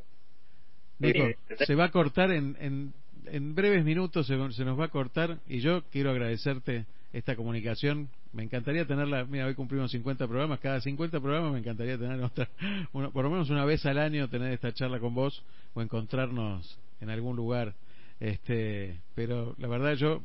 [1.66, 2.94] se va a cortar en, en,
[3.26, 8.10] en breves minutos, se, se nos va a cortar y yo quiero agradecerte esta comunicación.
[8.34, 12.50] Me encantaría tenerla, mira, hoy cumplimos 50 programas, cada 50 programas me encantaría tener otra,
[12.92, 15.44] por lo menos una vez al año tener esta charla con vos
[15.74, 17.74] o encontrarnos en algún lugar.
[18.20, 20.22] Este, pero la verdad yo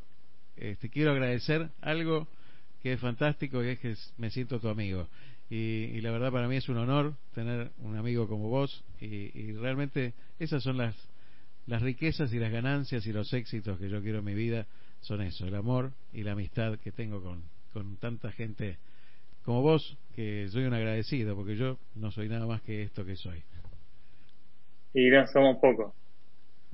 [0.56, 2.26] este, quiero agradecer algo
[2.82, 5.08] que es fantástico y es que me siento tu amigo.
[5.50, 10.14] Y, la verdad para mí es un honor tener un amigo como vos y, realmente
[10.38, 10.96] esas son las,
[11.66, 14.66] las riquezas y las ganancias y los éxitos que yo quiero en mi vida,
[15.04, 17.42] son eso, el amor y la amistad que tengo con,
[17.72, 18.78] con tanta gente
[19.44, 23.14] como vos, que soy un agradecido, porque yo no soy nada más que esto que
[23.14, 23.42] soy.
[24.94, 25.92] Y no somos pocos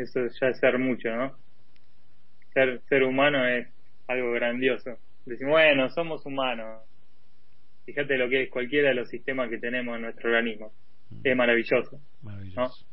[0.00, 1.36] eso ya es ser mucho, ¿no?
[2.52, 3.68] Ser, ser humano es
[4.08, 4.98] algo grandioso.
[5.24, 6.82] Decimos, bueno, somos humanos.
[7.86, 10.72] Fíjate lo que es cualquiera de los sistemas que tenemos en nuestro organismo.
[11.10, 11.20] Mm.
[11.24, 12.00] Es maravilloso.
[12.22, 12.86] Maravilloso.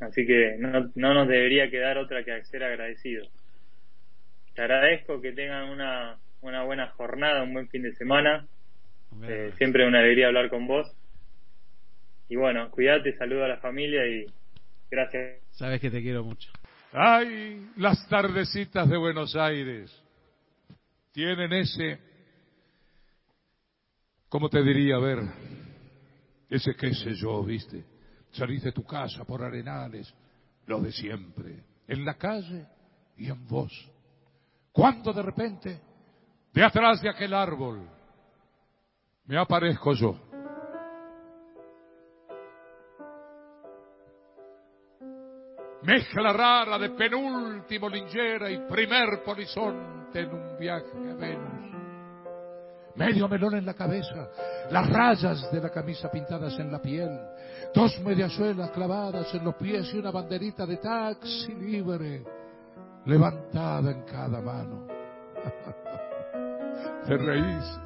[0.00, 3.30] Así que no, no nos debería quedar otra que ser agradecidos.
[4.54, 8.46] Te agradezco que tengan una, una buena jornada, un buen fin de semana.
[9.22, 10.86] Eh, siempre una alegría hablar con vos.
[12.28, 14.26] Y bueno, cuídate, saludo a la familia y
[14.94, 15.42] Gracias.
[15.50, 16.50] Sabes que te quiero mucho.
[16.92, 19.92] Ay, las tardecitas de Buenos Aires
[21.10, 21.98] tienen ese,
[24.28, 24.96] ¿cómo te diría?
[24.96, 25.18] A ver,
[26.48, 27.84] ese qué sé yo, viste.
[28.30, 30.14] Salís de tu casa por arenales,
[30.66, 32.66] lo de siempre, en la calle
[33.16, 33.72] y en vos.
[34.74, 35.80] Cuando de repente,
[36.52, 37.88] de atrás de aquel árbol,
[39.24, 40.16] me aparezco yo.
[45.82, 51.74] mezcla rara de penúltimo lingera y primer polizonte en un viaje a Venus.
[52.96, 54.30] Medio melón en la cabeza,
[54.70, 57.10] las rayas de la camisa pintadas en la piel,
[57.74, 62.24] dos mediasuelas clavadas en los pies y una banderita de taxi libre
[63.06, 64.86] levantada en cada mano.
[67.06, 67.80] Te reís,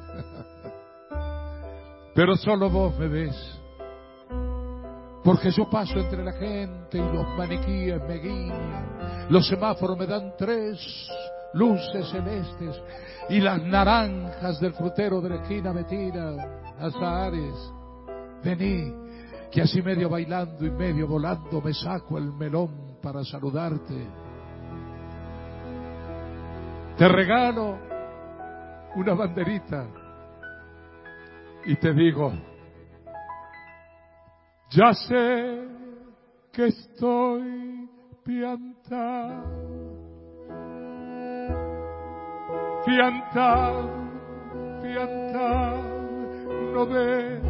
[2.15, 3.59] pero solo vos me ves
[5.23, 9.27] porque yo paso entre la gente y los maniquíes me guiñan.
[9.29, 10.79] Los semáforos me dan tres
[11.53, 12.81] luces celestes
[13.29, 16.37] y las naranjas del frutero de la esquina me tiran,
[16.79, 17.55] azares,
[18.43, 18.93] vení,
[19.51, 24.28] que así medio bailando y medio volando me saco el melón para saludarte.
[26.99, 27.79] Te regalo
[28.95, 29.87] una banderita
[31.65, 32.33] y te digo,
[34.69, 35.67] ya sé
[36.51, 37.89] que estoy
[38.23, 39.69] piantado
[42.85, 43.89] piantado,
[44.81, 45.83] piantado,
[46.73, 47.41] no ves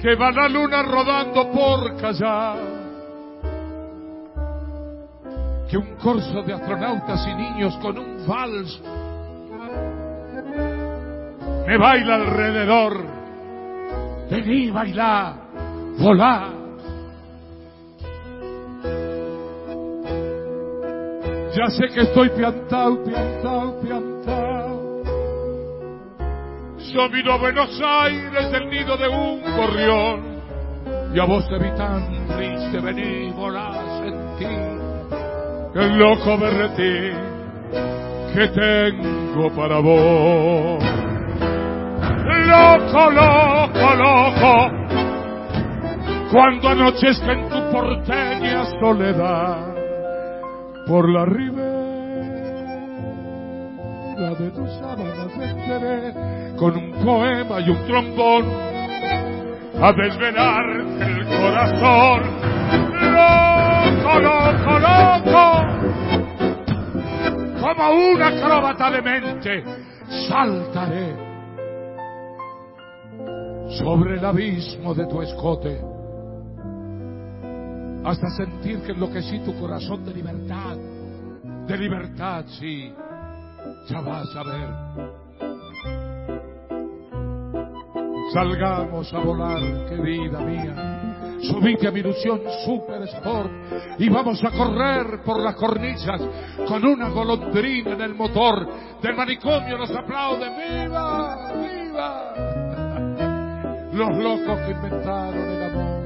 [0.00, 2.79] que va la luna rodando por callar,
[5.70, 8.82] que un corso de astronautas y niños con un vals
[11.64, 13.06] me baila alrededor.
[14.28, 15.34] Vení, bailar,
[16.00, 16.48] volar.
[21.56, 25.02] Ya sé que estoy piantado, piantado, piantado.
[26.92, 30.40] Yo vino a Buenos Aires del nido de un gorrión.
[31.14, 34.79] Y a vos te vi tan triste, vení, volá, sentí
[35.74, 37.16] el loco berretín
[38.34, 40.82] que tengo para vos.
[42.46, 44.70] Loco, loco, loco,
[46.32, 49.74] cuando anochezca en tu porteña soledad
[50.86, 51.70] por la ribera
[54.38, 56.12] de tus sábanas vendré
[56.56, 58.44] con un poema y un trombón
[59.82, 60.64] a desvelar
[61.00, 62.22] el corazón.
[63.12, 63.49] Loco,
[64.20, 65.44] loco, loco,
[67.60, 69.64] como una acróbata de mente,
[70.28, 71.16] saltaré
[73.78, 75.80] sobre el abismo de tu escote
[78.04, 80.76] hasta sentir que enloquecí tu corazón de libertad,
[81.66, 82.92] de libertad, sí,
[83.88, 84.68] ya vas a ver.
[88.32, 90.99] Salgamos a volar, querida mía.
[91.42, 93.50] Subite a mi ilusión Super Sport
[93.98, 96.20] y vamos a correr por las cornisas
[96.66, 98.68] con una golondrina en el motor.
[99.02, 100.52] Del manicomio nos aplauden.
[100.56, 101.52] ¡Viva!
[101.54, 102.34] ¡Viva!
[103.92, 106.00] Los locos que inventaron el amor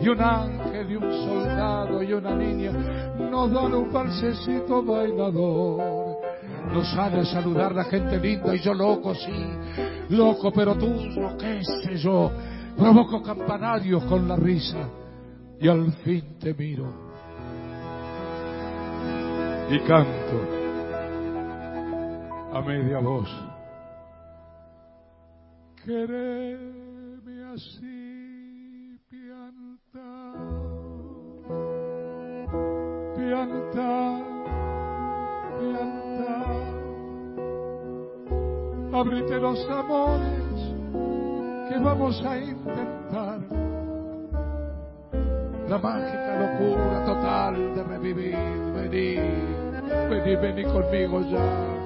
[0.00, 2.72] y un ángel y un soldado y una niña
[3.18, 6.18] nos dan un balsecito bailador.
[6.72, 9.46] Nos sale a saludar la gente linda y yo loco, sí,
[10.10, 10.92] loco pero tú,
[11.38, 12.30] qué sé yo,
[12.78, 14.88] provoco campanarios con la risa
[15.60, 17.08] y al fin te miro
[19.68, 20.58] y canto
[22.52, 23.28] a media voz.
[25.84, 30.34] Quereme así, piantao,
[33.16, 34.24] piantao,
[35.58, 36.58] piantao.
[38.92, 40.37] Abrite los amores
[41.78, 43.40] vamos a intentar.
[45.68, 48.36] La mágica locura total de revivir.
[48.74, 49.16] Vení,
[50.08, 51.78] vení, vení conmigo ya.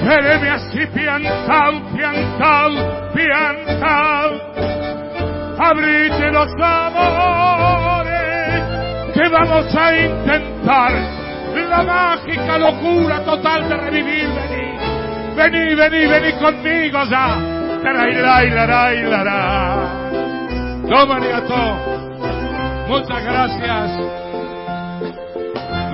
[0.00, 2.72] Quéreme así piantao, piantao,
[3.14, 4.30] piantao.
[5.58, 7.94] Abrite los amores
[9.14, 10.92] que vamos a intentar.
[11.70, 14.28] La mágica locura total de revivir.
[14.28, 14.63] Vení,
[15.36, 17.36] Vení, vení, vení conmigo ya.
[20.88, 21.62] Toma, Arigato.
[22.88, 23.90] Muchas gracias.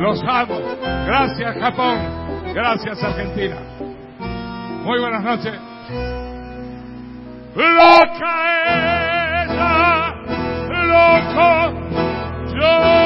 [0.01, 0.61] Los amo.
[1.07, 1.99] Gracias, Japón.
[2.55, 3.57] Gracias, Argentina.
[4.85, 5.55] Muy buenas noches.
[7.55, 8.35] Loca
[9.45, 10.15] ella,
[10.71, 11.51] loco
[12.55, 13.00] yo.